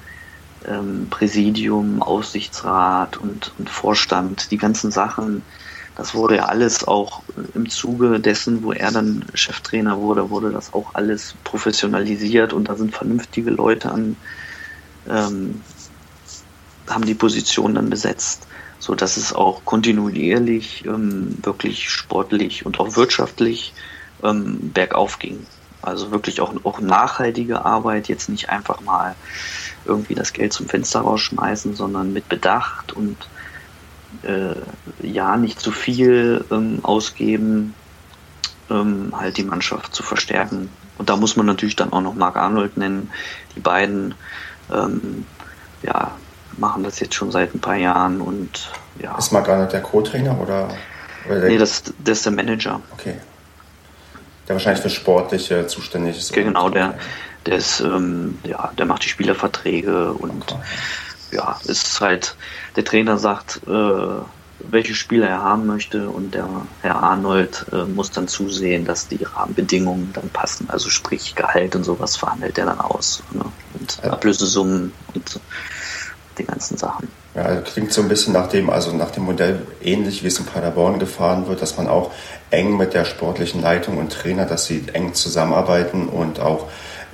ähm, 0.67 1.07
Präsidium, 1.09 2.01
Aussichtsrat 2.01 3.17
und, 3.17 3.51
und 3.57 3.69
Vorstand, 3.69 4.51
die 4.51 4.57
ganzen 4.57 4.91
Sachen, 4.91 5.41
das 5.95 6.15
wurde 6.15 6.37
ja 6.37 6.45
alles 6.45 6.87
auch 6.87 7.21
im 7.53 7.69
Zuge 7.69 8.19
dessen, 8.19 8.63
wo 8.63 8.71
er 8.71 8.91
dann 8.91 9.25
Cheftrainer 9.33 9.99
wurde, 9.99 10.29
wurde 10.29 10.51
das 10.51 10.73
auch 10.73 10.95
alles 10.95 11.35
professionalisiert 11.43 12.53
und 12.53 12.67
da 12.69 12.75
sind 12.75 12.95
vernünftige 12.95 13.51
Leute 13.51 13.91
an, 13.91 14.15
ähm, 15.07 15.61
haben 16.89 17.05
die 17.05 17.13
Position 17.13 17.75
dann 17.75 17.89
besetzt, 17.89 18.47
so 18.79 18.95
dass 18.95 19.17
es 19.17 19.33
auch 19.33 19.65
kontinuierlich 19.65 20.83
ähm, 20.85 21.37
wirklich 21.43 21.89
sportlich 21.89 22.65
und 22.65 22.79
auch 22.79 22.95
wirtschaftlich 22.95 23.73
ähm, 24.23 24.71
bergauf 24.73 25.19
ging. 25.19 25.45
Also 25.83 26.11
wirklich 26.11 26.41
auch, 26.41 26.53
auch 26.63 26.79
nachhaltige 26.79 27.65
Arbeit, 27.65 28.07
jetzt 28.07 28.29
nicht 28.29 28.49
einfach 28.49 28.81
mal 28.81 29.15
irgendwie 29.85 30.15
das 30.15 30.33
Geld 30.33 30.53
zum 30.53 30.67
Fenster 30.67 31.01
rausschmeißen, 31.01 31.75
sondern 31.75 32.13
mit 32.13 32.29
Bedacht 32.29 32.93
und 32.93 33.17
äh, 34.23 34.55
ja 35.05 35.37
nicht 35.37 35.59
zu 35.59 35.71
viel 35.71 36.45
ähm, 36.51 36.79
ausgeben, 36.83 37.73
ähm, 38.69 39.13
halt 39.15 39.37
die 39.37 39.43
Mannschaft 39.43 39.93
zu 39.93 40.03
verstärken. 40.03 40.69
Und 40.97 41.09
da 41.09 41.15
muss 41.15 41.35
man 41.35 41.45
natürlich 41.45 41.75
dann 41.75 41.91
auch 41.91 42.01
noch 42.01 42.13
Marc 42.13 42.35
Arnold 42.35 42.77
nennen. 42.77 43.09
Die 43.55 43.59
beiden 43.59 44.15
ähm, 44.71 45.25
ja, 45.81 46.11
machen 46.57 46.83
das 46.83 46.99
jetzt 46.99 47.15
schon 47.15 47.31
seit 47.31 47.53
ein 47.53 47.59
paar 47.59 47.75
Jahren 47.75 48.21
und 48.21 48.71
ja. 48.99 49.17
Ist 49.17 49.31
Marc 49.31 49.49
Arnold 49.49 49.73
der 49.73 49.81
Co-Trainer 49.81 50.39
oder? 50.39 50.69
oder 51.25 51.39
der 51.41 51.49
nee, 51.49 51.57
das, 51.57 51.83
das 52.03 52.19
ist 52.19 52.25
der 52.25 52.33
Manager. 52.33 52.81
Okay. 52.91 53.15
Der 54.47 54.55
wahrscheinlich 54.55 54.83
für 54.83 54.89
Sportliche 54.89 55.67
zuständig 55.67 56.17
ist. 56.17 56.33
Genau, 56.33 56.69
der, 56.69 56.95
der 57.45 57.57
ist, 57.57 57.79
ähm, 57.79 58.37
ja, 58.43 58.71
der 58.77 58.85
macht 58.85 59.03
die 59.03 59.09
Spielerverträge 59.09 60.13
und 60.13 60.51
okay 60.51 60.61
ja, 61.33 61.59
ist 61.65 61.99
halt, 62.01 62.35
der 62.75 62.85
Trainer 62.85 63.17
sagt, 63.17 63.61
äh, 63.67 64.21
welche 64.59 64.95
Spieler 64.95 65.27
er 65.27 65.43
haben 65.43 65.65
möchte 65.65 66.09
und 66.09 66.33
der 66.33 66.47
Herr 66.81 67.01
Arnold 67.03 67.65
äh, 67.71 67.83
muss 67.83 68.11
dann 68.11 68.27
zusehen, 68.27 68.85
dass 68.85 69.07
die 69.07 69.23
Rahmenbedingungen 69.23 70.11
dann 70.13 70.29
passen. 70.29 70.69
Also 70.69 70.89
sprich 70.89 71.35
Gehalt 71.35 71.75
und 71.75 71.83
sowas 71.83 72.15
verhandelt 72.15 72.57
er 72.57 72.67
dann 72.67 72.79
aus. 72.79 73.23
Ne? 73.31 73.43
Und 73.79 73.99
ja. 74.03 74.11
Ablösesummen 74.11 74.93
und 75.13 75.39
die 76.37 76.45
ganzen 76.45 76.77
Sachen. 76.77 77.07
Ja, 77.35 77.55
klingt 77.61 77.91
so 77.91 78.01
ein 78.01 78.09
bisschen 78.09 78.33
nach 78.33 78.47
dem, 78.47 78.69
also 78.69 78.91
nach 78.95 79.11
dem 79.11 79.23
Modell 79.23 79.61
ähnlich 79.81 80.23
wie 80.23 80.27
es 80.27 80.39
in 80.39 80.45
Paderborn 80.45 80.99
gefahren 80.99 81.47
wird, 81.47 81.61
dass 81.61 81.77
man 81.77 81.87
auch 81.87 82.11
eng 82.51 82.77
mit 82.77 82.93
der 82.93 83.05
sportlichen 83.05 83.61
Leitung 83.61 83.97
und 83.97 84.11
Trainer, 84.11 84.45
dass 84.45 84.65
sie 84.65 84.85
eng 84.93 85.13
zusammenarbeiten 85.13 86.07
und 86.07 86.39
auch 86.39 86.69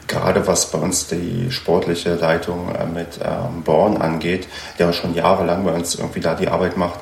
gerade 0.10 0.45
was 0.45 0.72
bei 0.72 0.78
uns 0.78 1.08
die 1.08 1.50
sportliche 1.52 2.15
Leitung 2.15 2.76
äh, 2.76 2.86
mit 2.86 3.19
ähm, 3.24 3.63
Born 3.63 4.02
angeht, 4.02 4.50
der 4.78 4.91
schon 4.91 5.15
jahrelang 5.15 5.63
bei 5.63 5.72
uns 5.72 5.95
irgendwie 5.95 6.19
da 6.19 6.36
die 6.36 6.50
Arbeit 6.50 6.76
macht, 6.76 7.00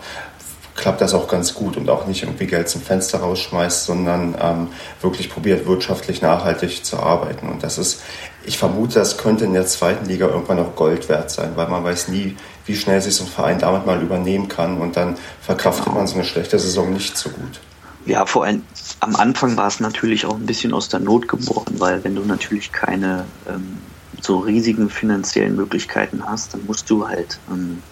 klappt 0.76 1.02
das 1.02 1.16
auch 1.16 1.28
ganz 1.28 1.56
gut 1.56 1.76
und 1.76 1.90
auch 1.90 2.06
nicht 2.06 2.22
irgendwie 2.22 2.46
Geld 2.46 2.70
zum 2.70 2.82
Fenster 2.82 3.20
rausschmeißt, 3.20 3.86
sondern 3.86 4.36
ähm, 4.40 4.68
wirklich 5.02 5.32
probiert, 5.32 5.66
wirtschaftlich 5.66 6.22
nachhaltig 6.22 6.86
zu 6.86 7.00
arbeiten. 7.00 7.50
Und 7.50 7.64
das 7.64 7.80
ist 7.80 8.04
ich 8.48 8.58
vermute, 8.58 9.00
das 9.00 9.18
könnte 9.18 9.44
in 9.44 9.54
der 9.54 9.66
zweiten 9.66 10.06
Liga 10.06 10.28
irgendwann 10.28 10.58
noch 10.58 10.76
Gold 10.76 11.10
wert 11.10 11.30
sein, 11.30 11.52
weil 11.56 11.68
man 11.68 11.84
weiß 11.84 12.08
nie, 12.08 12.38
wie 12.66 12.78
schnell 12.78 13.02
sich 13.02 13.14
so 13.14 13.26
ein 13.26 13.30
Verein 13.30 13.60
damit 13.60 13.86
mal 13.86 14.02
übernehmen 14.02 14.48
kann 14.48 14.78
und 14.78 14.96
dann 14.96 15.18
verkraftet 15.42 15.94
man 15.94 16.08
so 16.08 16.16
eine 16.16 16.24
schlechte 16.24 16.58
Saison 16.58 16.94
nicht 16.94 17.18
so 17.18 17.30
gut. 17.30 17.60
Ja, 18.08 18.26
vor 18.26 18.46
allem 18.46 18.64
am 19.02 19.16
Anfang 19.18 19.58
war 19.58 19.68
es 19.68 19.80
natürlich 19.80 20.26
auch 20.26 20.36
ein 20.36 20.46
bisschen 20.46 20.74
aus 20.74 20.88
der 20.90 21.02
Not 21.02 21.28
geboren, 21.28 21.76
weil 21.78 22.04
wenn 22.04 22.16
du 22.16 22.24
natürlich 22.24 22.72
keine 22.72 23.26
ähm, 23.48 23.78
so 24.22 24.40
riesigen 24.40 24.90
finanziellen 24.90 25.56
Möglichkeiten 25.56 26.24
hast, 26.26 26.54
dann 26.54 26.66
musst 26.66 26.90
du 26.90 27.08
halt 27.08 27.40
ähm, 27.52 27.84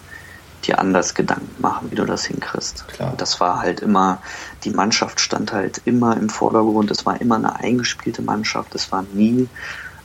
dir 0.64 0.78
anders 0.78 1.14
Gedanken 1.14 1.60
machen, 1.60 1.90
wie 1.90 1.94
du 1.94 2.04
das 2.04 2.24
hinkriegst. 2.24 2.88
Klar. 2.88 3.12
Und 3.12 3.20
das 3.20 3.40
war 3.40 3.60
halt 3.60 3.80
immer, 3.80 4.20
die 4.64 4.70
Mannschaft 4.70 5.20
stand 5.20 5.52
halt 5.52 5.82
immer 5.84 6.16
im 6.16 6.30
Vordergrund, 6.30 6.90
es 6.90 7.04
war 7.04 7.20
immer 7.20 7.36
eine 7.36 7.56
eingespielte 7.56 8.22
Mannschaft, 8.22 8.74
es 8.74 8.90
war 8.90 9.04
nie 9.12 9.48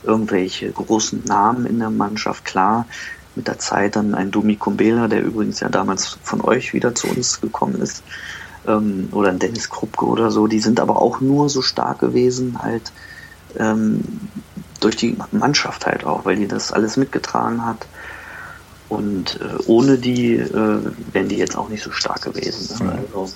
irgendwelche 0.02 0.70
großen 0.70 1.24
Namen 1.24 1.66
in 1.66 1.78
der 1.78 1.90
Mannschaft. 1.90 2.44
Klar, 2.44 2.86
mit 3.34 3.48
der 3.48 3.58
Zeit 3.58 3.96
dann 3.96 4.14
ein 4.14 4.30
Domi 4.30 4.56
Kumbela, 4.56 5.08
der 5.08 5.22
übrigens 5.22 5.60
ja 5.60 5.68
damals 5.68 6.18
von 6.22 6.40
euch 6.42 6.74
wieder 6.74 6.94
zu 6.94 7.08
uns 7.08 7.40
gekommen 7.40 7.80
ist, 7.80 8.02
ähm, 8.66 9.08
oder 9.12 9.30
ein 9.30 9.38
Dennis 9.38 9.70
Krupke 9.70 10.06
oder 10.06 10.30
so, 10.30 10.46
die 10.46 10.60
sind 10.60 10.80
aber 10.80 11.00
auch 11.00 11.20
nur 11.20 11.48
so 11.48 11.62
stark 11.62 11.98
gewesen, 11.98 12.62
halt 12.62 12.92
ähm, 13.56 14.02
durch 14.80 14.96
die 14.96 15.16
Mannschaft 15.30 15.86
halt 15.86 16.04
auch, 16.04 16.24
weil 16.24 16.36
die 16.36 16.48
das 16.48 16.72
alles 16.72 16.96
mitgetragen 16.96 17.64
hat. 17.64 17.86
Und 18.88 19.40
äh, 19.40 19.62
ohne 19.66 19.96
die 19.96 20.34
äh, 20.34 20.80
wären 21.12 21.28
die 21.28 21.38
jetzt 21.38 21.56
auch 21.56 21.68
nicht 21.68 21.82
so 21.82 21.92
stark 21.92 22.22
gewesen. 22.22 22.84
Ne? 22.84 22.98
Also, 23.06 23.32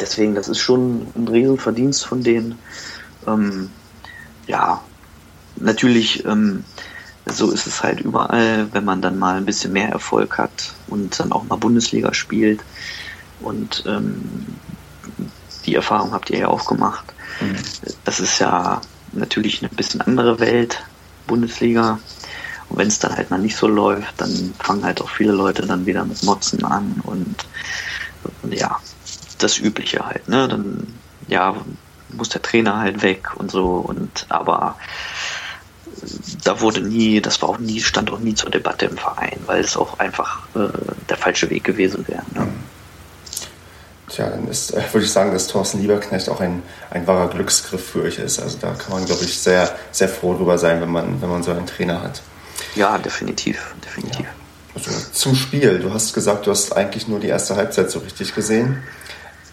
deswegen, 0.00 0.34
das 0.34 0.48
ist 0.48 0.60
schon 0.60 1.06
ein 1.14 1.28
Riesenverdienst 1.28 2.06
von 2.06 2.22
denen. 2.22 2.58
Ähm, 3.26 3.70
ja, 4.46 4.80
natürlich, 5.56 6.24
ähm, 6.24 6.64
so 7.26 7.50
ist 7.50 7.66
es 7.66 7.82
halt 7.82 8.00
überall, 8.00 8.68
wenn 8.72 8.84
man 8.84 9.02
dann 9.02 9.18
mal 9.18 9.36
ein 9.36 9.44
bisschen 9.44 9.72
mehr 9.72 9.88
Erfolg 9.88 10.38
hat 10.38 10.72
und 10.86 11.18
dann 11.18 11.32
auch 11.32 11.44
mal 11.44 11.56
Bundesliga 11.56 12.14
spielt. 12.14 12.60
Und 13.40 13.84
ähm, 13.86 14.46
die 15.64 15.74
Erfahrung 15.74 16.12
habt 16.12 16.30
ihr 16.30 16.38
ja 16.38 16.48
auch 16.48 16.66
gemacht. 16.66 17.12
Mhm. 17.40 17.56
Das 18.04 18.20
ist 18.20 18.38
ja 18.38 18.80
natürlich 19.12 19.62
eine 19.62 19.68
bisschen 19.70 20.00
andere 20.00 20.38
Welt, 20.40 20.82
Bundesliga. 21.26 21.98
Und 22.68 22.78
wenn 22.78 22.88
es 22.88 22.98
dann 22.98 23.16
halt 23.16 23.30
mal 23.30 23.38
nicht 23.38 23.56
so 23.56 23.68
läuft, 23.68 24.20
dann 24.20 24.54
fangen 24.58 24.84
halt 24.84 25.00
auch 25.00 25.10
viele 25.10 25.32
Leute 25.32 25.66
dann 25.66 25.86
wieder 25.86 26.04
mit 26.04 26.22
Motzen 26.24 26.64
an 26.64 27.00
und, 27.04 27.46
und 28.42 28.54
ja, 28.54 28.80
das 29.38 29.58
Übliche 29.58 30.04
halt, 30.04 30.28
ne? 30.28 30.48
Dann 30.48 30.86
ja, 31.28 31.54
muss 32.10 32.28
der 32.30 32.42
Trainer 32.42 32.78
halt 32.78 33.02
weg 33.02 33.36
und 33.36 33.50
so 33.50 33.76
und 33.76 34.26
aber 34.28 34.76
da 36.44 36.60
wurde 36.60 36.80
nie, 36.80 37.20
das 37.20 37.40
war 37.42 37.50
auch 37.50 37.58
nie, 37.58 37.80
stand 37.80 38.10
auch 38.10 38.18
nie 38.18 38.34
zur 38.34 38.50
Debatte 38.50 38.86
im 38.86 38.96
Verein, 38.96 39.38
weil 39.46 39.60
es 39.60 39.76
auch 39.76 39.98
einfach 39.98 40.42
äh, 40.54 40.68
der 41.08 41.16
falsche 41.16 41.48
Weg 41.50 41.64
gewesen 41.64 42.06
wäre. 42.08 42.22
Ne? 42.34 42.46
Tja, 44.08 44.28
dann 44.28 44.46
ist, 44.48 44.72
äh, 44.72 44.82
würde 44.92 45.04
ich 45.04 45.12
sagen, 45.12 45.32
dass 45.32 45.48
Thorsten 45.48 45.80
Lieberknecht 45.80 46.28
auch 46.28 46.40
ein, 46.40 46.62
ein 46.90 47.06
wahrer 47.06 47.28
Glücksgriff 47.28 47.84
für 47.90 48.02
euch 48.02 48.18
ist. 48.18 48.40
Also 48.40 48.58
da 48.60 48.72
kann 48.72 48.92
man, 48.92 49.04
glaube 49.04 49.24
ich, 49.24 49.38
sehr, 49.38 49.74
sehr 49.90 50.08
froh 50.08 50.34
drüber 50.34 50.58
sein, 50.58 50.80
wenn 50.80 50.90
man, 50.90 51.20
wenn 51.20 51.28
man 51.28 51.42
so 51.42 51.50
einen 51.50 51.66
Trainer 51.66 52.02
hat. 52.02 52.22
Ja, 52.74 52.98
definitiv, 52.98 53.74
definitiv. 53.84 54.26
Ja. 54.26 54.32
Also 54.74 54.90
zum 55.12 55.34
Spiel. 55.34 55.78
Du 55.80 55.92
hast 55.92 56.12
gesagt, 56.12 56.46
du 56.46 56.50
hast 56.50 56.76
eigentlich 56.76 57.08
nur 57.08 57.18
die 57.18 57.28
erste 57.28 57.56
Halbzeit 57.56 57.90
so 57.90 57.98
richtig 58.00 58.34
gesehen. 58.34 58.82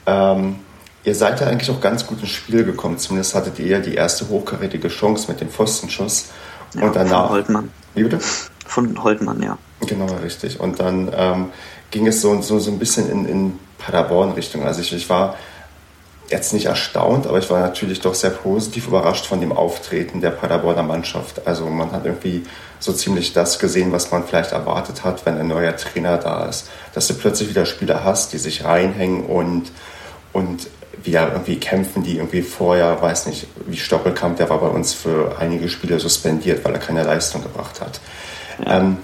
Ähm, 0.05 0.57
Ihr 1.05 1.15
seid 1.15 1.41
ja 1.41 1.47
eigentlich 1.47 1.69
auch 1.69 1.81
ganz 1.81 2.07
gut 2.07 2.21
ins 2.21 2.29
Spiel 2.29 2.63
gekommen. 2.63 2.97
Zumindest 2.97 3.35
hattet 3.35 3.59
ihr 3.59 3.67
ja 3.67 3.79
die 3.79 3.95
erste 3.95 4.29
hochkarätige 4.29 4.87
Chance 4.87 5.29
mit 5.29 5.41
dem 5.41 5.49
Pfostenschuss. 5.49 6.27
Ja, 6.75 6.83
und 6.83 6.95
danach. 6.95 7.27
Von 7.27 7.29
Holtmann. 7.29 7.71
Wie 7.93 8.03
bitte? 8.03 8.19
Von 8.65 9.03
Holtmann, 9.03 9.41
ja. 9.43 9.57
Genau, 9.85 10.05
richtig. 10.23 10.61
Und 10.61 10.79
dann 10.79 11.11
ähm, 11.13 11.49
ging 11.91 12.07
es 12.07 12.21
so, 12.21 12.41
so, 12.41 12.57
so 12.59 12.71
ein 12.71 12.79
bisschen 12.79 13.11
in, 13.11 13.25
in 13.27 13.59
Paderborn-Richtung. 13.85 14.65
Also 14.65 14.81
ich, 14.81 14.93
ich 14.93 15.09
war 15.09 15.35
jetzt 16.29 16.53
nicht 16.53 16.65
erstaunt, 16.65 17.27
aber 17.27 17.37
ich 17.37 17.49
war 17.49 17.59
natürlich 17.59 17.99
doch 17.99 18.15
sehr 18.15 18.29
positiv 18.29 18.87
überrascht 18.87 19.25
von 19.25 19.41
dem 19.41 19.51
Auftreten 19.51 20.21
der 20.21 20.31
Paderborner 20.31 20.83
Mannschaft. 20.83 21.45
Also 21.45 21.65
man 21.67 21.91
hat 21.91 22.05
irgendwie 22.05 22.45
so 22.79 22.93
ziemlich 22.93 23.33
das 23.33 23.59
gesehen, 23.59 23.91
was 23.91 24.11
man 24.11 24.23
vielleicht 24.25 24.51
erwartet 24.51 25.03
hat, 25.03 25.25
wenn 25.25 25.37
ein 25.37 25.47
neuer 25.47 25.75
Trainer 25.75 26.17
da 26.17 26.45
ist. 26.45 26.69
Dass 26.93 27.07
du 27.07 27.13
plötzlich 27.13 27.49
wieder 27.49 27.65
Spieler 27.65 28.03
hast, 28.03 28.33
die 28.33 28.37
sich 28.37 28.63
reinhängen 28.63 29.25
und, 29.25 29.71
und 30.31 30.67
wieder 31.03 31.31
irgendwie 31.31 31.57
kämpfen, 31.57 32.03
die 32.03 32.17
irgendwie 32.17 32.41
vorher, 32.41 33.01
weiß 33.01 33.25
nicht, 33.27 33.47
wie 33.67 33.77
Stoppelkamp, 33.77 34.37
der 34.37 34.49
war 34.49 34.59
bei 34.59 34.67
uns 34.67 34.93
für 34.93 35.37
einige 35.39 35.69
Spiele 35.69 35.99
suspendiert, 35.99 36.63
weil 36.63 36.73
er 36.73 36.79
keine 36.79 37.03
Leistung 37.03 37.43
gebracht 37.43 37.81
hat. 37.81 37.99
Ja. 38.65 38.79
Ähm, 38.79 38.97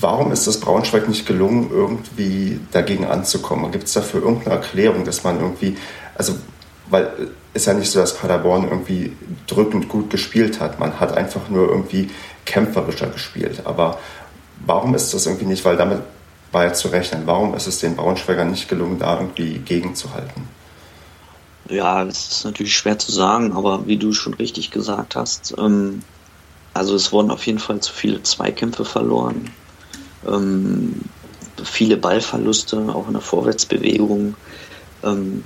warum 0.00 0.32
ist 0.32 0.46
es 0.46 0.60
Braunschweig 0.60 1.08
nicht 1.08 1.26
gelungen, 1.26 1.70
irgendwie 1.70 2.60
dagegen 2.72 3.06
anzukommen? 3.06 3.70
Gibt 3.72 3.84
es 3.84 3.92
dafür 3.92 4.22
irgendeine 4.22 4.56
Erklärung, 4.56 5.04
dass 5.04 5.24
man 5.24 5.40
irgendwie, 5.40 5.76
also, 6.16 6.34
weil 6.90 7.10
es 7.54 7.62
ist 7.62 7.66
ja 7.66 7.74
nicht 7.74 7.90
so, 7.90 8.00
dass 8.00 8.16
Paderborn 8.16 8.64
irgendwie 8.64 9.12
drückend 9.46 9.88
gut 9.88 10.10
gespielt 10.10 10.60
hat. 10.60 10.80
Man 10.80 10.98
hat 10.98 11.16
einfach 11.16 11.48
nur 11.48 11.68
irgendwie 11.68 12.10
kämpferischer 12.44 13.06
gespielt. 13.08 13.62
Aber 13.64 13.98
warum 14.66 14.94
ist 14.94 15.14
das 15.14 15.26
irgendwie 15.26 15.46
nicht, 15.46 15.64
weil 15.64 15.76
damit 15.76 16.00
war 16.50 16.64
ja 16.64 16.72
zu 16.72 16.88
rechnen, 16.88 17.22
warum 17.26 17.54
ist 17.54 17.66
es 17.66 17.80
den 17.80 17.96
Braunschweigern 17.96 18.50
nicht 18.50 18.68
gelungen, 18.68 18.98
da 18.98 19.20
irgendwie 19.20 19.58
gegenzuhalten? 19.58 20.48
Ja, 21.68 22.04
das 22.04 22.30
ist 22.30 22.44
natürlich 22.44 22.76
schwer 22.76 22.98
zu 22.98 23.10
sagen, 23.10 23.52
aber 23.52 23.86
wie 23.86 23.96
du 23.96 24.12
schon 24.12 24.34
richtig 24.34 24.70
gesagt 24.70 25.16
hast, 25.16 25.54
ähm, 25.58 26.02
also 26.74 26.94
es 26.94 27.12
wurden 27.12 27.30
auf 27.30 27.46
jeden 27.46 27.58
Fall 27.58 27.80
zu 27.80 27.92
viele 27.92 28.22
Zweikämpfe 28.22 28.84
verloren, 28.84 29.50
ähm, 30.26 31.00
viele 31.62 31.96
Ballverluste, 31.96 32.78
auch 32.94 33.06
in 33.06 33.14
der 33.14 33.22
Vorwärtsbewegung. 33.22 34.34
Ähm, 35.02 35.44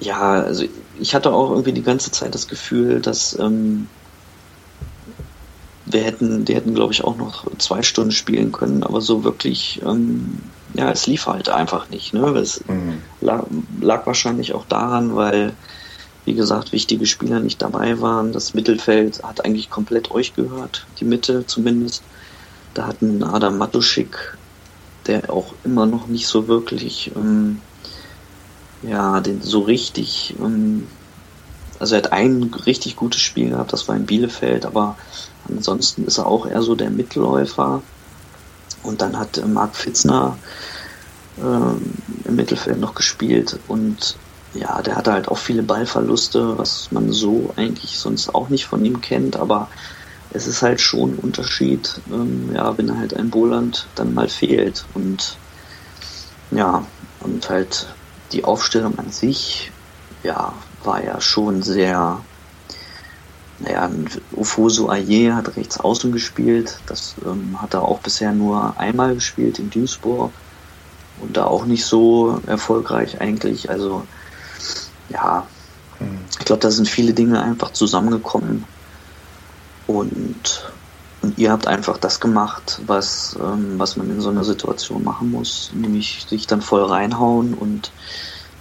ja, 0.00 0.32
also 0.32 0.64
ich 0.98 1.14
hatte 1.14 1.32
auch 1.32 1.50
irgendwie 1.50 1.72
die 1.72 1.82
ganze 1.82 2.10
Zeit 2.10 2.34
das 2.34 2.48
Gefühl, 2.48 3.00
dass 3.00 3.38
ähm, 3.38 3.88
wir 5.86 6.02
hätten, 6.02 6.44
die 6.44 6.54
hätten, 6.54 6.74
glaube 6.74 6.92
ich, 6.92 7.04
auch 7.04 7.16
noch 7.16 7.46
zwei 7.58 7.82
Stunden 7.82 8.12
spielen 8.12 8.52
können, 8.52 8.82
aber 8.82 9.00
so 9.00 9.22
wirklich 9.22 9.82
ähm, 9.84 10.38
ja, 10.74 10.90
es 10.90 11.06
lief 11.06 11.26
halt 11.26 11.48
einfach 11.48 11.88
nicht. 11.88 12.12
Ne? 12.12 12.26
Es 12.36 12.62
mhm. 12.66 13.00
lag, 13.20 13.44
lag, 13.80 14.06
wahrscheinlich 14.06 14.54
auch 14.54 14.66
daran, 14.66 15.14
weil, 15.14 15.52
wie 16.24 16.34
gesagt, 16.34 16.72
wichtige 16.72 17.06
Spieler 17.06 17.40
nicht 17.40 17.62
dabei 17.62 18.00
waren. 18.00 18.32
Das 18.32 18.54
Mittelfeld 18.54 19.22
hat 19.22 19.44
eigentlich 19.44 19.70
komplett 19.70 20.10
euch 20.10 20.34
gehört, 20.34 20.86
die 20.98 21.04
Mitte 21.04 21.46
zumindest. 21.46 22.02
Da 22.74 22.86
hatten 22.86 23.22
Adam 23.22 23.56
Matuschik, 23.58 24.36
der 25.06 25.32
auch 25.32 25.54
immer 25.64 25.86
noch 25.86 26.06
nicht 26.06 26.26
so 26.26 26.48
wirklich, 26.48 27.12
ähm, 27.14 27.60
ja, 28.82 29.20
den 29.20 29.42
so 29.42 29.60
richtig, 29.60 30.34
ähm, 30.40 30.86
also 31.78 31.94
er 31.94 32.02
hat 32.02 32.12
ein 32.12 32.52
richtig 32.66 32.96
gutes 32.96 33.20
Spiel 33.20 33.50
gehabt, 33.50 33.72
das 33.72 33.88
war 33.88 33.96
in 33.96 34.06
Bielefeld, 34.06 34.66
aber 34.66 34.96
ansonsten 35.48 36.04
ist 36.04 36.18
er 36.18 36.26
auch 36.26 36.46
eher 36.46 36.62
so 36.62 36.74
der 36.74 36.90
Mittelläufer. 36.90 37.82
Und 38.82 39.00
dann 39.00 39.18
hat 39.18 39.38
äh, 39.38 39.46
Marc 39.46 39.76
Fitzner 39.76 40.36
äh, 41.38 42.28
im 42.28 42.36
Mittelfeld 42.36 42.80
noch 42.80 42.94
gespielt 42.94 43.58
und 43.68 44.16
ja, 44.52 44.82
der 44.82 44.96
hatte 44.96 45.12
halt 45.12 45.28
auch 45.28 45.38
viele 45.38 45.62
Ballverluste, 45.62 46.58
was 46.58 46.92
man 46.92 47.10
so 47.10 47.52
eigentlich 47.56 47.98
sonst 47.98 48.34
auch 48.34 48.48
nicht 48.48 48.66
von 48.66 48.84
ihm 48.84 49.00
kennt, 49.00 49.36
aber 49.36 49.68
es 50.34 50.46
ist 50.48 50.62
halt 50.62 50.80
schon 50.80 51.14
ein 51.14 51.18
Unterschied, 51.18 52.00
ähm, 52.12 52.50
ja, 52.54 52.76
wenn 52.76 52.98
halt 52.98 53.14
ein 53.14 53.30
Boland 53.30 53.86
dann 53.94 54.12
mal 54.12 54.28
fehlt 54.28 54.84
und 54.92 55.38
ja, 56.50 56.84
und 57.20 57.48
halt 57.48 57.86
die 58.32 58.44
Aufstellung 58.44 58.98
an 58.98 59.10
sich, 59.10 59.70
ja, 60.22 60.52
war 60.82 61.02
ja 61.02 61.20
schon 61.20 61.62
sehr 61.62 62.20
naja, 63.60 63.88
Ufoso 64.36 64.88
Aye 64.88 65.32
hat 65.32 65.56
rechts 65.56 65.78
außen 65.78 66.10
gespielt. 66.10 66.78
Das 66.86 67.14
ähm, 67.24 67.60
hat 67.62 67.74
er 67.74 67.82
auch 67.82 68.00
bisher 68.00 68.32
nur 68.32 68.78
einmal 68.78 69.14
gespielt 69.14 69.58
in 69.58 69.70
Duisburg. 69.70 70.32
Und 71.20 71.36
da 71.36 71.44
auch 71.44 71.64
nicht 71.64 71.84
so 71.84 72.40
erfolgreich 72.46 73.20
eigentlich. 73.20 73.70
Also, 73.70 74.02
ja, 75.08 75.46
mhm. 76.00 76.18
ich 76.38 76.44
glaube, 76.44 76.60
da 76.60 76.70
sind 76.72 76.88
viele 76.88 77.14
Dinge 77.14 77.40
einfach 77.40 77.70
zusammengekommen. 77.70 78.64
Und, 79.86 80.72
und 81.22 81.38
ihr 81.38 81.50
habt 81.50 81.66
einfach 81.66 81.98
das 81.98 82.20
gemacht, 82.20 82.80
was, 82.86 83.36
ähm, 83.40 83.78
was 83.78 83.96
man 83.96 84.10
in 84.10 84.20
so 84.20 84.30
einer 84.30 84.44
Situation 84.44 85.04
machen 85.04 85.30
muss. 85.30 85.70
Nämlich 85.74 86.26
sich 86.28 86.46
dann 86.46 86.62
voll 86.62 86.84
reinhauen 86.84 87.54
und 87.54 87.92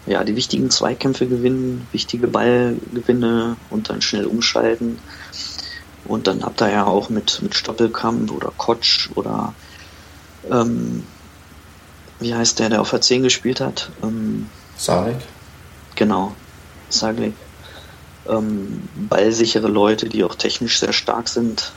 ja, 0.06 0.24
die 0.24 0.36
wichtigen 0.36 0.70
Zweikämpfe 0.70 1.28
gewinnen, 1.28 1.88
wichtige 1.92 2.28
Ballgewinne 2.28 3.56
und 3.70 3.90
dann 3.90 4.02
schnell 4.02 4.26
umschalten. 4.26 5.00
Und 6.06 6.28
dann 6.28 6.44
habt 6.44 6.62
ihr 6.62 6.70
ja 6.70 6.86
auch 6.86 7.10
mit, 7.10 7.42
mit 7.42 7.56
Stoppelkamp 7.56 8.32
oder 8.32 8.52
Kotsch 8.58 9.10
oder 9.16 9.54
ähm, 10.52 11.04
wie 12.20 12.36
heißt 12.36 12.60
der, 12.60 12.70
der 12.70 12.82
auf 12.82 12.90
der 12.90 13.02
10 13.02 13.24
gespielt 13.24 13.62
hat? 13.62 13.90
Ähm, 14.02 14.50
Sarek. 14.78 15.18
Genau, 15.96 16.34
Sarek. 16.90 17.34
Ähm, 18.30 18.88
ballsichere 18.96 19.68
Leute, 19.68 20.10
die 20.10 20.24
auch 20.24 20.36
technisch 20.36 20.80
sehr 20.80 20.94
stark 20.94 21.28
sind. 21.30 21.72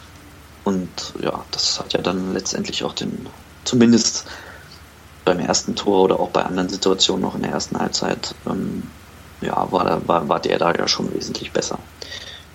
Und 0.64 0.88
ja, 1.20 1.44
das 1.50 1.78
hat 1.78 1.92
ja 1.92 2.02
dann 2.02 2.32
letztendlich 2.32 2.84
auch 2.84 2.92
den, 2.92 3.26
zumindest 3.64 4.26
beim 5.24 5.38
ersten 5.40 5.74
Tor 5.74 6.02
oder 6.02 6.20
auch 6.20 6.30
bei 6.30 6.42
anderen 6.42 6.68
Situationen 6.68 7.22
noch 7.22 7.34
in 7.34 7.42
der 7.42 7.52
ersten 7.52 7.78
Halbzeit, 7.78 8.34
ähm, 8.46 8.84
ja, 9.40 9.70
war, 9.70 10.08
war, 10.08 10.28
war 10.28 10.40
der 10.40 10.58
da 10.58 10.72
ja 10.72 10.88
schon 10.88 11.12
wesentlich 11.14 11.52
besser. 11.52 11.78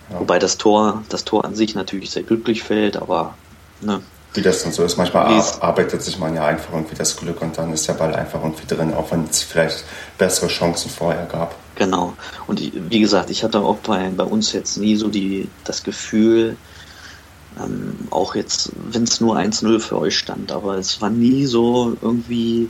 Ja. 0.10 0.20
Wobei 0.20 0.40
das 0.40 0.58
Tor, 0.58 1.04
das 1.10 1.24
Tor 1.24 1.46
an 1.46 1.56
sich 1.56 1.76
natürlich 1.76 2.12
sehr 2.12 2.24
glücklich 2.24 2.64
fällt, 2.64 2.98
aber 2.98 3.36
ne, 3.82 4.02
wie 4.34 4.42
das 4.42 4.64
dann 4.64 4.72
so 4.72 4.84
ist. 4.84 4.98
Manchmal 4.98 5.42
arbeitet 5.60 6.02
sich 6.02 6.18
man 6.18 6.36
ja 6.36 6.46
einfach 6.46 6.74
irgendwie 6.74 6.96
das 6.96 7.18
Glück 7.18 7.42
und 7.42 7.58
dann 7.58 7.74
ist 7.74 7.88
der 7.88 7.94
Ball 7.94 8.16
einfach 8.16 8.42
irgendwie 8.42 8.66
drin, 8.66 8.94
auch 8.94 9.12
wenn 9.12 9.26
es 9.26 9.44
vielleicht 9.44 9.84
bessere 10.18 10.48
Chancen 10.48 10.90
vorher 10.90 11.26
gab. 11.26 11.56
Genau. 11.82 12.14
Und 12.46 12.62
wie 12.92 13.00
gesagt, 13.00 13.32
ich 13.32 13.44
hatte 13.44 13.60
auch 13.62 13.78
bei, 13.78 14.12
bei 14.16 14.24
uns 14.24 14.54
jetzt 14.54 14.78
nie 14.78 14.96
so 14.98 15.08
die, 15.08 15.50
das 15.64 15.82
Gefühl, 15.82 16.56
ähm, 17.60 17.98
auch 18.12 18.36
jetzt, 18.36 18.72
wenn 18.92 19.02
es 19.02 19.20
nur 19.20 19.36
1-0 19.36 19.80
für 19.80 19.98
euch 19.98 20.16
stand, 20.16 20.52
aber 20.52 20.78
es 20.78 21.02
war 21.02 21.10
nie 21.10 21.48
so 21.48 21.98
irgendwie 22.00 22.70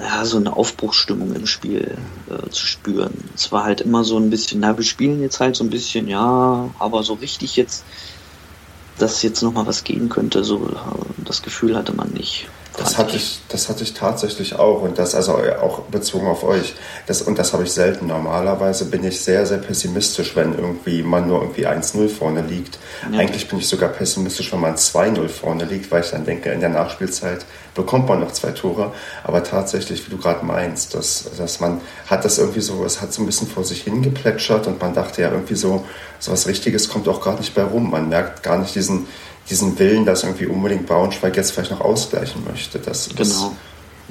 ja, 0.00 0.24
so 0.24 0.38
eine 0.38 0.56
Aufbruchsstimmung 0.56 1.34
im 1.34 1.46
Spiel 1.46 1.98
äh, 2.30 2.48
zu 2.48 2.64
spüren. 2.64 3.12
Es 3.34 3.52
war 3.52 3.64
halt 3.64 3.82
immer 3.82 4.02
so 4.02 4.16
ein 4.16 4.30
bisschen, 4.30 4.60
na, 4.60 4.78
wir 4.78 4.84
spielen 4.84 5.20
jetzt 5.20 5.38
halt 5.38 5.54
so 5.54 5.64
ein 5.64 5.68
bisschen, 5.68 6.08
ja, 6.08 6.70
aber 6.78 7.02
so 7.02 7.12
richtig 7.12 7.54
jetzt 7.56 7.84
dass 8.98 9.22
jetzt 9.22 9.42
nochmal 9.42 9.66
was 9.66 9.84
gehen 9.84 10.08
könnte, 10.08 10.42
so 10.42 10.70
das 11.18 11.42
Gefühl 11.42 11.76
hatte 11.76 11.92
man 11.92 12.08
nicht. 12.12 12.48
Das 12.76 12.98
hatte 12.98 13.16
ich, 13.16 13.40
das 13.48 13.68
hatte 13.68 13.82
ich 13.82 13.94
tatsächlich 13.94 14.54
auch 14.54 14.82
und 14.82 14.98
das 14.98 15.14
also 15.14 15.38
auch 15.60 15.80
bezogen 15.82 16.26
auf 16.26 16.44
euch. 16.44 16.74
Das, 17.06 17.22
und 17.22 17.38
das 17.38 17.52
habe 17.52 17.62
ich 17.62 17.72
selten. 17.72 18.06
Normalerweise 18.06 18.86
bin 18.86 19.02
ich 19.04 19.20
sehr, 19.20 19.46
sehr 19.46 19.58
pessimistisch, 19.58 20.36
wenn 20.36 20.54
irgendwie 20.54 21.02
man 21.02 21.26
nur 21.26 21.40
irgendwie 21.40 21.66
1-0 21.66 22.08
vorne 22.08 22.42
liegt. 22.42 22.78
Ja. 23.10 23.18
Eigentlich 23.18 23.48
bin 23.48 23.58
ich 23.58 23.68
sogar 23.68 23.88
pessimistisch, 23.88 24.52
wenn 24.52 24.60
man 24.60 24.76
2-0 24.76 25.28
vorne 25.28 25.64
liegt, 25.64 25.90
weil 25.90 26.02
ich 26.02 26.10
dann 26.10 26.24
denke, 26.24 26.50
in 26.50 26.60
der 26.60 26.68
Nachspielzeit 26.68 27.46
bekommt 27.74 28.08
man 28.08 28.20
noch 28.20 28.32
zwei 28.32 28.50
Tore. 28.50 28.92
Aber 29.24 29.42
tatsächlich, 29.42 30.04
wie 30.06 30.10
du 30.10 30.18
gerade 30.18 30.44
meinst, 30.44 30.94
dass, 30.94 31.30
dass 31.36 31.60
man 31.60 31.80
hat 32.06 32.24
das 32.24 32.38
irgendwie 32.38 32.60
so, 32.60 32.84
es 32.84 33.00
hat 33.00 33.12
so 33.12 33.22
ein 33.22 33.26
bisschen 33.26 33.48
vor 33.48 33.64
sich 33.64 33.82
hingeplätschert 33.82 34.66
und 34.66 34.80
man 34.80 34.94
dachte 34.94 35.22
ja 35.22 35.30
irgendwie 35.30 35.54
so, 35.54 35.84
so 36.18 36.32
was 36.32 36.46
Richtiges 36.46 36.88
kommt 36.88 37.08
auch 37.08 37.22
gar 37.22 37.38
nicht 37.38 37.54
bei 37.54 37.62
rum. 37.62 37.90
Man 37.90 38.08
merkt 38.08 38.42
gar 38.42 38.58
nicht 38.58 38.74
diesen, 38.74 39.06
diesen 39.48 39.78
Willen, 39.78 40.04
dass 40.04 40.24
irgendwie 40.24 40.46
unbedingt 40.46 40.86
Braunschweig 40.86 41.36
jetzt 41.36 41.52
vielleicht 41.52 41.70
noch 41.70 41.80
ausgleichen 41.80 42.44
möchte. 42.44 42.78
Das, 42.78 43.08
genau. 43.14 43.56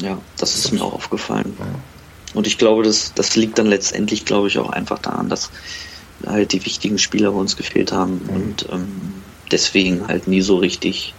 Ja, 0.02 0.18
das 0.38 0.56
ist 0.56 0.72
mir 0.72 0.82
auch 0.82 0.94
aufgefallen. 0.94 1.56
Ja. 1.60 1.66
Und 2.34 2.48
ich 2.48 2.58
glaube, 2.58 2.84
das, 2.84 3.14
das 3.14 3.36
liegt 3.36 3.58
dann 3.58 3.68
letztendlich, 3.68 4.26
glaube 4.26 4.48
ich, 4.48 4.58
auch 4.58 4.70
einfach 4.70 5.00
daran, 5.00 5.30
dass 5.30 5.50
halt 6.26 6.52
die 6.52 6.66
wichtigen 6.66 6.98
Spieler 6.98 7.32
bei 7.32 7.40
uns 7.40 7.56
gefehlt 7.56 7.92
haben 7.92 8.22
mhm. 8.24 8.30
und 8.30 8.68
ähm, 8.72 9.14
deswegen 9.52 10.08
halt 10.08 10.28
nie 10.28 10.42
so 10.42 10.58
richtig 10.58 11.14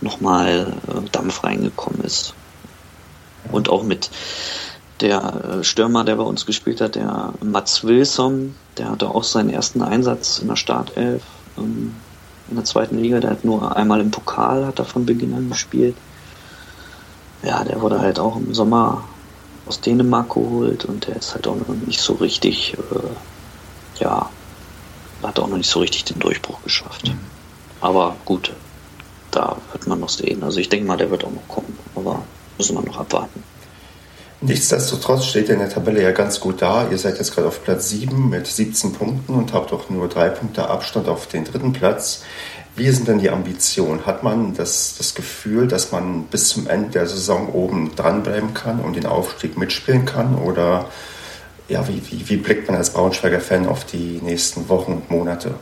nochmal 0.00 0.74
äh, 0.88 1.08
Dampf 1.10 1.44
reingekommen 1.44 2.02
ist. 2.02 2.34
Und 3.50 3.68
auch 3.68 3.82
mit 3.82 4.10
der 5.00 5.60
äh, 5.60 5.64
Stürmer, 5.64 6.04
der 6.04 6.16
bei 6.16 6.22
uns 6.22 6.44
gespielt 6.44 6.80
hat, 6.80 6.96
der 6.96 7.32
Mats 7.42 7.84
Wilson, 7.84 8.54
der 8.76 8.90
hatte 8.90 9.08
auch 9.08 9.24
seinen 9.24 9.50
ersten 9.50 9.82
Einsatz 9.82 10.38
in 10.38 10.48
der 10.48 10.56
Startelf. 10.56 11.22
Ähm, 11.56 11.94
in 12.50 12.56
der 12.56 12.64
zweiten 12.64 12.98
Liga. 12.98 13.20
Der 13.20 13.30
hat 13.30 13.44
nur 13.44 13.76
einmal 13.76 14.00
im 14.00 14.10
Pokal 14.10 14.66
hat 14.66 14.78
er 14.78 14.84
von 14.84 15.06
Beginn 15.06 15.34
an 15.34 15.48
gespielt. 15.48 15.96
Ja, 17.42 17.62
der 17.64 17.80
wurde 17.80 18.00
halt 18.00 18.18
auch 18.18 18.36
im 18.36 18.52
Sommer 18.54 19.04
aus 19.66 19.80
Dänemark 19.80 20.30
geholt 20.30 20.84
und 20.84 21.06
der 21.06 21.16
ist 21.16 21.34
halt 21.34 21.46
auch 21.46 21.56
noch 21.56 21.68
nicht 21.86 22.00
so 22.00 22.14
richtig, 22.14 22.74
äh, 22.74 24.02
ja, 24.02 24.28
hat 25.22 25.38
auch 25.38 25.48
noch 25.48 25.56
nicht 25.56 25.70
so 25.70 25.80
richtig 25.80 26.04
den 26.04 26.18
Durchbruch 26.18 26.62
geschafft. 26.62 27.08
Mhm. 27.08 27.18
Aber 27.80 28.16
gut, 28.24 28.52
da 29.30 29.56
wird 29.72 29.86
man 29.86 30.00
noch 30.00 30.08
sehen. 30.08 30.42
Also 30.42 30.58
ich 30.58 30.68
denke 30.68 30.86
mal, 30.86 30.96
der 30.96 31.10
wird 31.10 31.24
auch 31.24 31.30
noch 31.30 31.46
kommen, 31.48 31.78
aber 31.94 32.22
müssen 32.56 32.76
wir 32.76 32.82
noch 32.82 32.98
abwarten. 32.98 33.42
Nichtsdestotrotz 34.40 35.24
steht 35.24 35.48
ihr 35.48 35.54
in 35.54 35.60
der 35.60 35.68
Tabelle 35.68 36.00
ja 36.00 36.12
ganz 36.12 36.38
gut 36.38 36.62
da. 36.62 36.88
Ihr 36.88 36.98
seid 36.98 37.18
jetzt 37.18 37.34
gerade 37.34 37.48
auf 37.48 37.64
Platz 37.64 37.88
7 37.88 38.28
mit 38.28 38.46
17 38.46 38.92
Punkten 38.92 39.34
und 39.34 39.52
habt 39.52 39.72
auch 39.72 39.90
nur 39.90 40.08
drei 40.08 40.28
Punkte 40.28 40.68
Abstand 40.68 41.08
auf 41.08 41.26
den 41.26 41.44
dritten 41.44 41.72
Platz. 41.72 42.22
Wie 42.76 42.88
sind 42.90 43.08
denn 43.08 43.18
die 43.18 43.30
Ambitionen? 43.30 44.06
Hat 44.06 44.22
man 44.22 44.54
das, 44.54 44.94
das 44.96 45.16
Gefühl, 45.16 45.66
dass 45.66 45.90
man 45.90 46.24
bis 46.24 46.50
zum 46.50 46.68
Ende 46.68 46.90
der 46.90 47.08
Saison 47.08 47.48
oben 47.48 47.96
dranbleiben 47.96 48.54
kann 48.54 48.78
und 48.78 48.94
den 48.94 49.06
Aufstieg 49.06 49.58
mitspielen 49.58 50.04
kann? 50.04 50.36
Oder 50.36 50.86
ja, 51.68 51.88
wie, 51.88 52.00
wie, 52.08 52.28
wie 52.28 52.36
blickt 52.36 52.68
man 52.68 52.76
als 52.76 52.90
Braunschweiger 52.90 53.40
Fan 53.40 53.66
auf 53.66 53.84
die 53.84 54.20
nächsten 54.22 54.68
Wochen 54.68 54.92
und 54.92 55.10
Monate? 55.10 55.54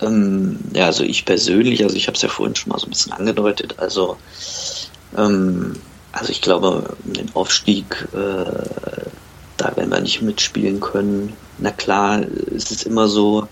Ähm, 0.00 0.58
ja, 0.72 0.86
also 0.86 1.04
ich 1.04 1.26
persönlich, 1.26 1.84
also 1.84 1.94
ich 1.94 2.06
habe 2.06 2.16
es 2.16 2.22
ja 2.22 2.30
vorhin 2.30 2.56
schon 2.56 2.72
mal 2.72 2.78
so 2.78 2.86
ein 2.86 2.90
bisschen 2.90 3.12
angedeutet, 3.12 3.74
also 3.78 4.16
ähm, 5.16 5.76
also 6.14 6.30
ich 6.30 6.40
glaube, 6.40 6.96
den 7.02 7.34
Aufstieg, 7.34 8.08
äh, 8.12 8.44
da 9.56 9.76
werden 9.76 9.90
wir 9.90 10.00
nicht 10.00 10.22
mitspielen 10.22 10.80
können. 10.80 11.32
Na 11.58 11.70
klar, 11.70 12.22
es 12.54 12.70
ist 12.70 12.84
immer 12.84 13.08
so, 13.08 13.48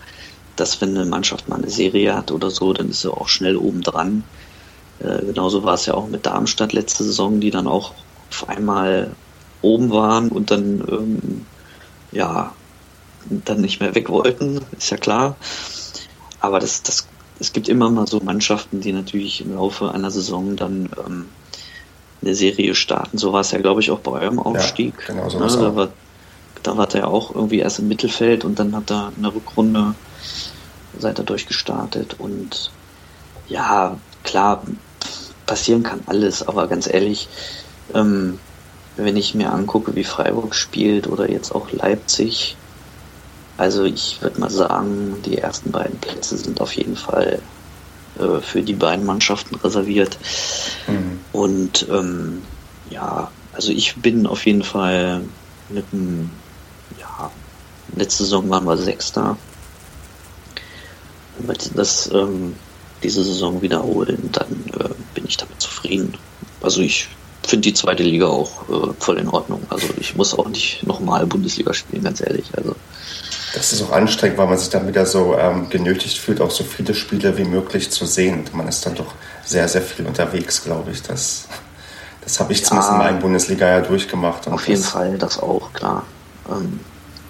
dass 0.55 0.79
wenn 0.79 0.95
eine 0.95 1.05
Mannschaft 1.05 1.49
mal 1.49 1.57
eine 1.57 1.69
Serie 1.69 2.15
hat 2.15 2.31
oder 2.31 2.49
so, 2.49 2.71
dann 2.73 2.89
ist 2.89 3.01
sie 3.01 3.11
auch 3.11 3.27
schnell 3.27 3.57
oben 3.57 3.81
dran. 3.81 4.23
Äh, 4.99 5.25
genauso 5.25 5.63
war 5.63 5.73
es 5.73 5.85
ja 5.87 5.93
auch 5.93 6.07
mit 6.07 6.25
Darmstadt 6.25 6.71
letzte 6.71 7.03
Saison, 7.03 7.41
die 7.41 7.51
dann 7.51 7.67
auch 7.67 7.93
auf 8.29 8.47
einmal 8.47 9.11
oben 9.61 9.91
waren 9.91 10.29
und 10.29 10.51
dann 10.51 10.83
ähm, 10.89 11.45
ja 12.11 12.53
dann 13.29 13.61
nicht 13.61 13.79
mehr 13.79 13.95
weg 13.95 14.09
wollten, 14.09 14.61
ist 14.77 14.89
ja 14.89 14.97
klar. 14.97 15.35
Aber 16.39 16.59
das, 16.59 16.83
das, 16.83 17.07
es 17.39 17.51
gibt 17.51 17.67
immer 17.67 17.89
mal 17.89 18.07
so 18.07 18.19
Mannschaften, 18.19 18.81
die 18.81 18.91
natürlich 18.91 19.41
im 19.41 19.55
Laufe 19.55 19.91
einer 19.91 20.11
Saison 20.11 20.55
dann 20.55 20.89
ähm, 21.05 21.25
eine 22.23 22.35
Serie 22.35 22.75
starten. 22.75 23.17
So 23.17 23.33
war 23.33 23.41
es 23.41 23.51
ja, 23.51 23.59
glaube 23.59 23.81
ich, 23.81 23.91
auch 23.91 23.99
bei 23.99 24.11
eurem 24.11 24.39
Aufstieg. 24.39 24.93
Ja, 25.07 25.13
genau 25.13 25.29
so 25.29 25.39
ne? 25.39 25.47
da, 25.47 25.75
war, 25.75 25.89
da 26.63 26.77
war 26.77 26.95
er 26.95 27.07
auch 27.07 27.33
irgendwie 27.35 27.59
erst 27.59 27.79
im 27.79 27.87
Mittelfeld 27.87 28.45
und 28.45 28.59
dann 28.59 28.75
hat 28.75 28.91
er 28.91 29.11
eine 29.17 29.33
Rückrunde, 29.33 29.95
seid 30.97 31.19
ihr 31.19 31.25
durchgestartet. 31.25 32.15
Und 32.19 32.71
ja, 33.47 33.97
klar, 34.23 34.63
passieren 35.45 35.83
kann 35.83 36.01
alles, 36.05 36.47
aber 36.47 36.67
ganz 36.67 36.91
ehrlich, 36.91 37.27
ähm, 37.93 38.39
wenn 38.95 39.17
ich 39.17 39.35
mir 39.35 39.51
angucke, 39.51 39.95
wie 39.95 40.03
Freiburg 40.03 40.55
spielt 40.55 41.07
oder 41.07 41.29
jetzt 41.29 41.53
auch 41.53 41.71
Leipzig, 41.71 42.55
also 43.57 43.83
ich 43.83 44.21
würde 44.21 44.39
mal 44.39 44.49
sagen, 44.49 45.17
die 45.25 45.37
ersten 45.37 45.71
beiden 45.71 45.99
Plätze 45.99 46.37
sind 46.37 46.61
auf 46.61 46.73
jeden 46.73 46.95
Fall 46.95 47.39
äh, 48.19 48.39
für 48.41 48.61
die 48.61 48.73
beiden 48.73 49.05
Mannschaften 49.05 49.55
reserviert. 49.55 50.17
Mhm. 50.87 51.12
Und 51.33 51.87
ähm, 51.89 52.41
ja, 52.89 53.29
also 53.53 53.71
ich 53.71 53.95
bin 53.95 54.25
auf 54.25 54.45
jeden 54.45 54.63
Fall 54.63 55.21
mit 55.69 55.91
dem, 55.91 56.29
ja, 56.99 57.31
letzte 57.95 58.23
Saison 58.23 58.49
waren 58.49 58.65
wir 58.65 58.77
Sechster. 58.77 59.35
Wenn 61.37 61.47
wir 61.47 61.55
das 61.75 62.09
ähm, 62.13 62.55
diese 63.01 63.23
Saison 63.23 63.61
wiederholen, 63.61 64.29
dann 64.31 64.63
äh, 64.79 64.93
bin 65.13 65.25
ich 65.27 65.37
damit 65.37 65.59
zufrieden. 65.59 66.13
Also 66.61 66.81
ich 66.81 67.09
finde 67.45 67.69
die 67.69 67.73
zweite 67.73 68.03
Liga 68.03 68.27
auch 68.27 68.69
äh, 68.69 68.93
voll 68.99 69.17
in 69.17 69.27
Ordnung. 69.27 69.65
Also 69.69 69.87
ich 69.99 70.15
muss 70.15 70.37
auch 70.37 70.47
nicht 70.47 70.85
nochmal 70.85 71.25
Bundesliga 71.25 71.73
spielen, 71.73 72.03
ganz 72.03 72.21
ehrlich. 72.21 72.45
Also 72.55 72.75
das 73.53 73.71
ist 73.71 73.83
auch 73.83 73.91
anstrengend, 73.91 74.37
weil 74.37 74.47
man 74.47 74.57
sich 74.57 74.69
dann 74.69 74.87
wieder 74.87 75.05
so 75.05 75.37
ähm, 75.37 75.69
genötigt 75.69 76.17
fühlt, 76.17 76.41
auch 76.41 76.49
so 76.49 76.63
viele 76.63 76.95
Spiele 76.95 77.37
wie 77.37 77.43
möglich 77.43 77.91
zu 77.91 78.05
sehen. 78.05 78.39
Und 78.39 78.53
man 78.55 78.67
ist 78.67 78.85
dann 78.85 78.95
doch 78.95 79.13
sehr, 79.45 79.67
sehr 79.67 79.83
viel 79.83 80.05
unterwegs, 80.07 80.63
glaube 80.63 80.91
ich. 80.91 81.03
Das, 81.03 81.47
das 82.21 82.39
habe 82.39 82.51
ich 82.51 82.61
ja, 82.61 82.65
zumindest 82.65 82.91
in 82.91 82.97
meinem 82.97 83.19
Bundesliga 83.19 83.67
ja 83.67 83.81
durchgemacht. 83.81 84.47
auf 84.47 84.67
jeden 84.67 84.81
Fall, 84.81 85.17
das 85.19 85.39
auch, 85.39 85.71
klar. 85.73 86.03
Ähm, 86.49 86.79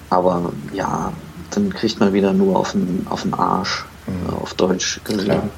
aber 0.09 0.53
ja, 0.73 1.11
dann 1.51 1.73
kriegt 1.73 1.99
man 1.99 2.13
wieder 2.13 2.31
nur 2.31 2.57
auf 2.57 2.71
den, 2.71 3.05
auf 3.09 3.23
den 3.23 3.33
Arsch, 3.33 3.83
mhm. 4.07 4.29
äh, 4.29 4.41
auf 4.41 4.53
Deutsch 4.53 5.01
gesehen. 5.03 5.49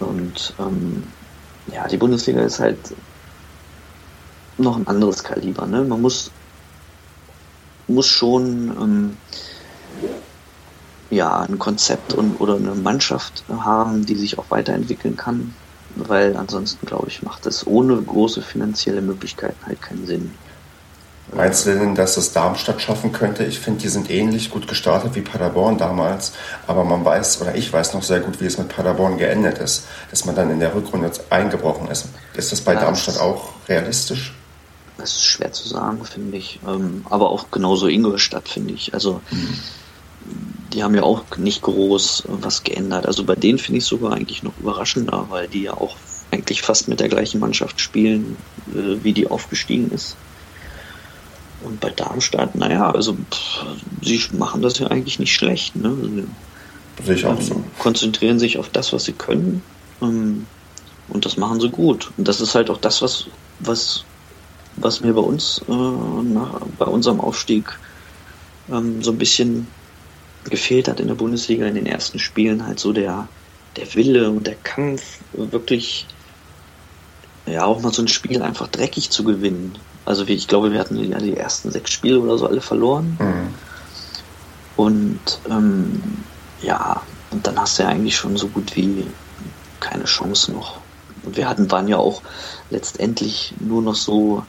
Und 0.00 0.54
ähm, 0.58 1.04
ja, 1.72 1.86
die 1.86 1.98
Bundesliga 1.98 2.42
ist 2.42 2.58
halt 2.58 2.78
noch 4.58 4.76
ein 4.76 4.88
anderes 4.88 5.22
Kaliber. 5.22 5.66
Ne? 5.66 5.84
Man 5.84 6.02
muss 6.02 6.32
muss 7.88 8.06
schon 8.06 8.76
ähm, 8.80 9.16
ja, 11.10 11.40
ein 11.40 11.58
Konzept 11.58 12.14
und, 12.14 12.40
oder 12.40 12.56
eine 12.56 12.74
Mannschaft 12.74 13.44
haben, 13.48 14.06
die 14.06 14.16
sich 14.16 14.38
auch 14.38 14.50
weiterentwickeln 14.50 15.16
kann, 15.16 15.54
weil 15.94 16.36
ansonsten, 16.36 16.84
glaube 16.86 17.08
ich, 17.08 17.22
macht 17.22 17.46
es 17.46 17.66
ohne 17.66 17.96
große 17.96 18.42
finanzielle 18.42 19.00
Möglichkeiten 19.00 19.64
halt 19.66 19.80
keinen 19.80 20.06
Sinn. 20.06 20.32
Meinst 21.34 21.66
du 21.66 21.74
denn, 21.74 21.96
dass 21.96 22.14
das 22.14 22.32
Darmstadt 22.32 22.80
schaffen 22.80 23.10
könnte? 23.10 23.44
Ich 23.44 23.58
finde, 23.58 23.80
die 23.80 23.88
sind 23.88 24.10
ähnlich 24.10 24.48
gut 24.48 24.68
gestartet 24.68 25.16
wie 25.16 25.22
Paderborn 25.22 25.76
damals, 25.76 26.32
aber 26.68 26.84
man 26.84 27.04
weiß, 27.04 27.40
oder 27.42 27.56
ich 27.56 27.72
weiß 27.72 27.94
noch 27.94 28.04
sehr 28.04 28.20
gut, 28.20 28.40
wie 28.40 28.46
es 28.46 28.58
mit 28.58 28.68
Paderborn 28.68 29.18
geendet 29.18 29.58
ist, 29.58 29.86
dass 30.10 30.24
man 30.24 30.36
dann 30.36 30.50
in 30.50 30.60
der 30.60 30.72
Rückrunde 30.72 31.10
eingebrochen 31.28 31.88
ist. 31.88 32.06
Ist 32.34 32.52
das 32.52 32.60
bei 32.60 32.74
ja, 32.74 32.80
Darmstadt 32.80 33.18
auch 33.18 33.54
realistisch? 33.68 34.34
Das 34.98 35.16
ist 35.16 35.24
schwer 35.24 35.52
zu 35.52 35.68
sagen, 35.68 36.04
finde 36.04 36.38
ich. 36.38 36.60
Ähm, 36.66 37.04
aber 37.10 37.30
auch 37.30 37.50
genauso 37.50 37.86
Ingolstadt, 37.86 38.48
finde 38.48 38.74
ich. 38.74 38.94
Also, 38.94 39.20
mhm. 39.30 39.58
die 40.72 40.82
haben 40.82 40.94
ja 40.94 41.02
auch 41.02 41.24
nicht 41.36 41.62
groß 41.62 42.24
was 42.26 42.64
geändert. 42.64 43.06
Also 43.06 43.24
bei 43.24 43.34
denen 43.34 43.58
finde 43.58 43.78
ich 43.78 43.84
sogar 43.84 44.12
eigentlich 44.12 44.42
noch 44.42 44.56
überraschender, 44.58 45.26
weil 45.28 45.48
die 45.48 45.62
ja 45.62 45.74
auch 45.74 45.96
eigentlich 46.30 46.62
fast 46.62 46.88
mit 46.88 47.00
der 47.00 47.08
gleichen 47.08 47.40
Mannschaft 47.40 47.80
spielen, 47.80 48.36
äh, 48.74 49.02
wie 49.02 49.12
die 49.12 49.28
aufgestiegen 49.28 49.90
ist. 49.90 50.16
Und 51.62 51.80
bei 51.80 51.90
Darmstadt, 51.90 52.54
naja, 52.54 52.90
also 52.90 53.14
pff, 53.14 53.64
sie 54.02 54.22
machen 54.32 54.62
das 54.62 54.78
ja 54.78 54.88
eigentlich 54.88 55.18
nicht 55.18 55.34
schlecht. 55.34 55.76
Ne? 55.76 56.26
Sehe 57.04 57.14
ich 57.14 57.26
auch 57.26 57.40
so. 57.40 57.62
Konzentrieren 57.78 58.38
sich 58.38 58.58
auf 58.58 58.68
das, 58.70 58.92
was 58.92 59.04
sie 59.04 59.12
können. 59.12 59.62
Ähm, 60.00 60.46
und 61.08 61.24
das 61.24 61.36
machen 61.36 61.60
sie 61.60 61.68
gut. 61.68 62.10
Und 62.16 62.28
das 62.28 62.40
ist 62.40 62.54
halt 62.54 62.70
auch 62.70 62.78
das, 62.78 63.02
was, 63.02 63.26
was, 63.60 64.04
was 64.76 65.00
mir 65.00 65.14
bei 65.14 65.20
uns, 65.20 65.62
äh, 65.68 65.72
nach, 65.72 66.60
bei 66.78 66.86
unserem 66.86 67.20
Aufstieg 67.20 67.78
ähm, 68.70 69.02
so 69.02 69.12
ein 69.12 69.18
bisschen 69.18 69.66
gefehlt 70.44 70.88
hat 70.88 71.00
in 71.00 71.08
der 71.08 71.14
Bundesliga 71.14 71.66
in 71.66 71.74
den 71.74 71.86
ersten 71.86 72.18
Spielen, 72.18 72.66
halt 72.66 72.78
so 72.78 72.92
der, 72.92 73.28
der 73.76 73.94
Wille 73.94 74.30
und 74.30 74.46
der 74.46 74.54
Kampf, 74.54 75.18
wirklich 75.32 76.06
ja 77.46 77.64
auch 77.64 77.80
mal 77.80 77.92
so 77.92 78.02
ein 78.02 78.08
Spiel 78.08 78.42
einfach 78.42 78.68
dreckig 78.68 79.10
zu 79.10 79.24
gewinnen. 79.24 79.76
Also 80.04 80.24
ich 80.26 80.48
glaube, 80.48 80.72
wir 80.72 80.78
hatten 80.78 80.96
ja 81.10 81.18
die 81.18 81.36
ersten 81.36 81.70
sechs 81.70 81.92
Spiele 81.92 82.20
oder 82.20 82.38
so 82.38 82.46
alle 82.46 82.60
verloren. 82.60 83.16
Mhm. 83.18 83.54
Und 84.76 85.40
ähm, 85.48 86.02
ja, 86.62 87.02
und 87.30 87.46
dann 87.46 87.58
hast 87.58 87.78
du 87.78 87.84
ja 87.84 87.88
eigentlich 87.88 88.16
schon 88.16 88.36
so 88.36 88.48
gut 88.48 88.76
wie 88.76 89.06
keine 89.80 90.04
Chance 90.04 90.52
noch. 90.52 90.80
Und 91.22 91.36
wir 91.36 91.48
hatten, 91.48 91.70
waren 91.70 91.88
ja 91.88 91.96
auch 91.96 92.22
letztendlich 92.70 93.54
nur 93.58 93.82
noch 93.82 93.94
so 93.94 94.44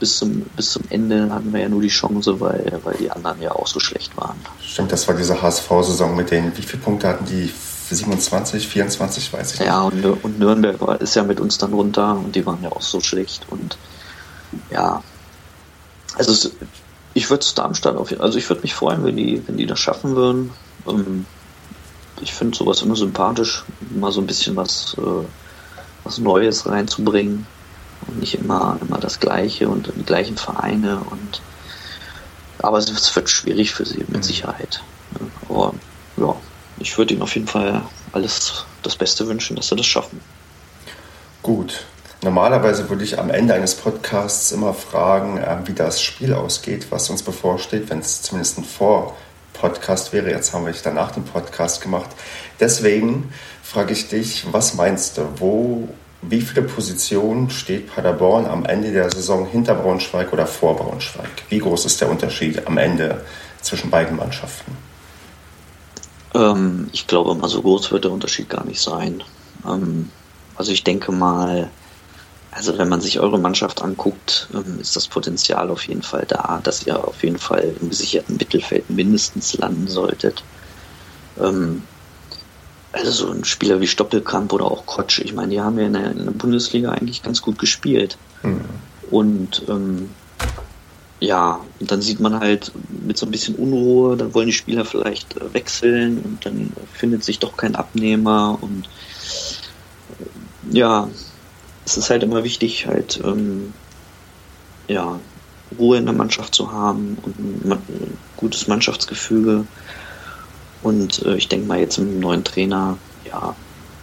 bis 0.00 0.16
zum, 0.18 0.42
bis 0.56 0.72
zum 0.72 0.82
Ende 0.88 1.32
hatten 1.32 1.52
wir 1.52 1.60
ja 1.60 1.68
nur 1.68 1.82
die 1.82 1.88
Chance, 1.88 2.40
weil, 2.40 2.80
weil 2.82 2.96
die 2.96 3.10
anderen 3.10 3.40
ja 3.40 3.52
auch 3.52 3.66
so 3.66 3.78
schlecht 3.78 4.16
waren. 4.16 4.36
Stimmt, 4.60 4.90
das 4.90 5.06
war 5.06 5.14
diese 5.14 5.40
HSV-Saison 5.40 6.16
mit 6.16 6.30
den, 6.30 6.56
wie 6.56 6.62
viele 6.62 6.82
Punkte 6.82 7.08
hatten 7.08 7.26
die? 7.26 7.52
27, 7.90 8.68
24, 8.68 9.32
weiß 9.32 9.54
ich 9.54 9.60
nicht. 9.60 9.68
Ja, 9.68 9.82
und, 9.82 10.04
und 10.04 10.38
Nürnberg 10.38 10.80
war, 10.80 11.00
ist 11.00 11.16
ja 11.16 11.24
mit 11.24 11.40
uns 11.40 11.58
dann 11.58 11.72
runter 11.72 12.16
und 12.16 12.36
die 12.36 12.46
waren 12.46 12.62
ja 12.62 12.70
auch 12.70 12.82
so 12.82 13.00
schlecht 13.00 13.46
und 13.50 13.76
ja, 14.70 15.02
also 16.16 16.30
es, 16.30 16.52
ich 17.14 17.28
würde 17.30 17.42
es 17.42 17.54
Darmstadt 17.54 17.96
auf 17.96 18.12
also 18.20 18.38
ich 18.38 18.48
würde 18.48 18.62
mich 18.62 18.74
freuen, 18.74 19.04
wenn 19.04 19.16
die, 19.16 19.42
wenn 19.46 19.56
die 19.56 19.66
das 19.66 19.80
schaffen 19.80 20.14
würden. 20.14 20.52
Ähm, 20.86 21.26
ich 22.20 22.32
finde 22.32 22.56
sowas 22.56 22.82
immer 22.82 22.94
sympathisch, 22.94 23.64
mal 23.90 24.12
so 24.12 24.20
ein 24.20 24.26
bisschen 24.26 24.54
was, 24.54 24.94
äh, 24.96 25.24
was 26.04 26.18
Neues 26.18 26.66
reinzubringen 26.66 27.46
und 28.06 28.20
nicht 28.20 28.34
immer, 28.34 28.78
immer 28.80 28.98
das 28.98 29.20
Gleiche 29.20 29.68
und 29.68 29.92
die 29.96 30.04
gleichen 30.04 30.36
Vereine 30.36 31.00
und 31.10 31.42
aber 32.62 32.78
es 32.78 33.16
wird 33.16 33.30
schwierig 33.30 33.72
für 33.72 33.86
sie 33.86 34.00
mit 34.00 34.18
mhm. 34.18 34.22
Sicherheit. 34.22 34.82
Aber 35.48 35.74
ja, 36.16 36.36
ich 36.78 36.96
würde 36.98 37.14
ihnen 37.14 37.22
auf 37.22 37.34
jeden 37.34 37.46
Fall 37.46 37.82
alles 38.12 38.66
das 38.82 38.96
Beste 38.96 39.26
wünschen, 39.26 39.56
dass 39.56 39.68
sie 39.68 39.76
das 39.76 39.86
schaffen. 39.86 40.20
Gut. 41.42 41.84
Normalerweise 42.22 42.90
würde 42.90 43.02
ich 43.02 43.18
am 43.18 43.30
Ende 43.30 43.54
eines 43.54 43.74
Podcasts 43.74 44.52
immer 44.52 44.74
fragen, 44.74 45.38
äh, 45.38 45.56
wie 45.64 45.72
das 45.72 46.02
Spiel 46.02 46.34
ausgeht, 46.34 46.88
was 46.90 47.08
uns 47.08 47.22
bevorsteht, 47.22 47.88
wenn 47.88 48.00
es 48.00 48.20
zumindest 48.20 48.58
ein 48.58 48.64
Vor-Podcast 48.64 50.12
wäre. 50.12 50.30
Jetzt 50.30 50.52
haben 50.52 50.66
wir 50.66 50.72
es 50.72 50.82
danach 50.82 51.12
den 51.12 51.24
Podcast 51.24 51.80
gemacht. 51.80 52.10
Deswegen 52.60 53.32
frage 53.62 53.94
ich 53.94 54.08
dich, 54.08 54.52
was 54.52 54.74
meinst 54.74 55.16
du? 55.16 55.28
Wo 55.36 55.88
wie 56.22 56.40
viele 56.40 56.62
Positionen 56.62 57.50
steht 57.50 57.94
Paderborn 57.94 58.46
am 58.46 58.64
Ende 58.64 58.92
der 58.92 59.10
Saison 59.10 59.46
hinter 59.46 59.74
Braunschweig 59.74 60.32
oder 60.32 60.46
vor 60.46 60.76
Braunschweig? 60.76 61.30
Wie 61.48 61.58
groß 61.58 61.86
ist 61.86 62.00
der 62.00 62.10
Unterschied 62.10 62.66
am 62.66 62.76
Ende 62.76 63.24
zwischen 63.62 63.90
beiden 63.90 64.16
Mannschaften? 64.16 64.76
Ähm, 66.34 66.88
ich 66.92 67.06
glaube 67.06 67.34
mal, 67.34 67.48
so 67.48 67.62
groß 67.62 67.90
wird 67.90 68.04
der 68.04 68.12
Unterschied 68.12 68.48
gar 68.48 68.64
nicht 68.64 68.80
sein. 68.80 69.22
Ähm, 69.66 70.10
also 70.56 70.72
ich 70.72 70.84
denke 70.84 71.10
mal, 71.10 71.70
also 72.50 72.76
wenn 72.78 72.88
man 72.88 73.00
sich 73.00 73.18
eure 73.18 73.38
Mannschaft 73.38 73.80
anguckt, 73.80 74.48
ähm, 74.52 74.78
ist 74.80 74.96
das 74.96 75.08
Potenzial 75.08 75.70
auf 75.70 75.86
jeden 75.88 76.02
Fall 76.02 76.26
da, 76.28 76.60
dass 76.62 76.86
ihr 76.86 77.02
auf 77.02 77.22
jeden 77.22 77.38
Fall 77.38 77.74
im 77.80 77.88
gesicherten 77.88 78.36
Mittelfeld 78.36 78.90
mindestens 78.90 79.56
landen 79.56 79.88
solltet. 79.88 80.42
Also 82.92 83.10
so 83.10 83.30
ein 83.30 83.44
Spieler 83.44 83.80
wie 83.80 83.86
Stoppelkamp 83.86 84.52
oder 84.52 84.64
auch 84.64 84.84
Kotsch, 84.84 85.20
ich 85.20 85.32
meine, 85.32 85.50
die 85.50 85.60
haben 85.60 85.78
ja 85.78 85.86
in 85.86 85.92
der, 85.92 86.10
in 86.10 86.24
der 86.24 86.32
Bundesliga 86.32 86.90
eigentlich 86.90 87.22
ganz 87.22 87.40
gut 87.40 87.58
gespielt. 87.58 88.18
Mhm. 88.42 88.64
Und 89.10 89.62
ähm, 89.68 90.10
ja, 91.20 91.60
und 91.78 91.90
dann 91.90 92.00
sieht 92.00 92.18
man 92.18 92.40
halt 92.40 92.72
mit 92.88 93.18
so 93.18 93.26
ein 93.26 93.30
bisschen 93.30 93.54
Unruhe, 93.56 94.16
dann 94.16 94.34
wollen 94.34 94.46
die 94.46 94.52
Spieler 94.52 94.84
vielleicht 94.84 95.36
äh, 95.36 95.52
wechseln 95.52 96.18
und 96.18 96.46
dann 96.46 96.72
findet 96.92 97.22
sich 97.22 97.38
doch 97.38 97.56
kein 97.56 97.76
Abnehmer 97.76 98.58
und 98.60 98.88
äh, 100.18 100.76
ja, 100.76 101.08
es 101.84 101.98
ist 101.98 102.10
halt 102.10 102.22
immer 102.22 102.42
wichtig, 102.42 102.86
halt 102.86 103.20
ähm, 103.22 103.74
ja, 104.88 105.20
Ruhe 105.78 105.98
in 105.98 106.06
der 106.06 106.14
Mannschaft 106.14 106.54
zu 106.54 106.72
haben 106.72 107.18
und 107.22 107.38
ein 107.38 108.18
gutes 108.36 108.66
Mannschaftsgefüge 108.66 109.66
und 110.82 111.24
äh, 111.24 111.34
ich 111.34 111.48
denke 111.48 111.66
mal 111.66 111.78
jetzt 111.78 111.98
mit 111.98 112.08
dem 112.08 112.20
neuen 112.20 112.44
Trainer, 112.44 112.98
ja, 113.24 113.54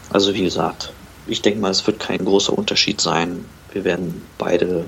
also 0.09 0.33
wie 0.33 0.43
gesagt, 0.43 0.93
ich 1.27 1.41
denke 1.41 1.59
mal, 1.59 1.71
es 1.71 1.85
wird 1.85 1.99
kein 1.99 2.23
großer 2.23 2.57
Unterschied 2.57 3.01
sein. 3.01 3.45
Wir 3.71 3.83
werden 3.83 4.25
beide 4.37 4.85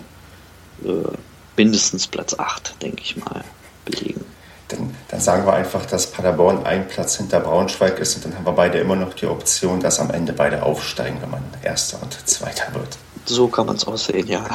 äh, 0.84 1.18
mindestens 1.58 2.08
Platz 2.08 2.34
8, 2.38 2.82
denke 2.82 3.02
ich 3.02 3.18
mal, 3.18 3.44
belegen. 3.86 4.24
Dann, 4.70 4.96
dann, 5.10 5.20
sagen 5.20 5.46
wir 5.48 5.54
einfach, 5.54 5.86
dass 5.88 6.12
Paderborn 6.12 6.64
ein 6.64 6.88
Platz 6.88 7.18
hinter 7.18 7.40
Braunschweig 7.40 7.98
ist 8.00 8.16
und 8.16 8.26
dann 8.26 8.36
haben 8.36 8.46
wir 8.46 8.54
beide 8.54 8.78
immer 8.78 8.96
noch 8.96 9.14
die 9.16 9.26
Option, 9.26 9.80
dass 9.80 10.00
am 10.00 10.12
Ende 10.12 10.32
beide 10.32 10.62
aufsteigen, 10.62 11.18
wenn 11.22 11.32
man 11.32 11.44
Erster 11.64 12.00
und 12.02 12.14
Zweiter 12.28 12.74
wird. 12.76 12.98
So 13.26 13.48
kann 13.48 13.66
man 13.66 13.78
es 13.78 13.86
aussehen, 13.86 14.28
ja. 14.28 14.46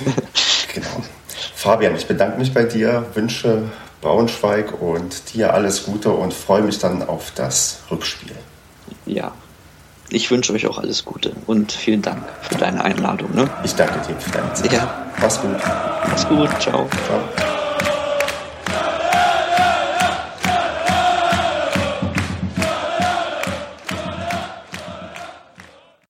genau. 0.72 1.02
Fabian, 1.56 1.96
ich 1.96 2.06
bedanke 2.06 2.38
mich 2.38 2.54
bei 2.54 2.62
dir, 2.62 3.04
wünsche 3.14 3.64
Braunschweig 4.00 4.80
und 4.80 5.34
dir 5.34 5.52
alles 5.54 5.84
Gute 5.84 6.10
und 6.10 6.32
freue 6.32 6.62
mich 6.62 6.78
dann 6.78 7.02
auf 7.02 7.32
das 7.34 7.80
Rückspiel. 7.90 8.34
Ja, 9.06 9.32
ich 10.08 10.30
wünsche 10.30 10.52
euch 10.52 10.66
auch 10.66 10.78
alles 10.78 11.04
Gute 11.04 11.32
und 11.46 11.70
vielen 11.70 12.02
Dank 12.02 12.24
für 12.42 12.56
deine 12.56 12.84
Einladung. 12.84 13.34
Ne? 13.34 13.48
Ich 13.62 13.74
danke 13.74 14.00
dir 14.06 14.16
für 14.16 14.30
deine 14.30 14.52
Zeit. 14.54 14.72
Ja. 14.72 15.06
Mach's 15.20 15.40
gut. 15.40 15.56
Mach's 16.08 16.28
gut. 16.28 16.48
Ciao. 16.60 16.88
Ciao. 17.06 17.46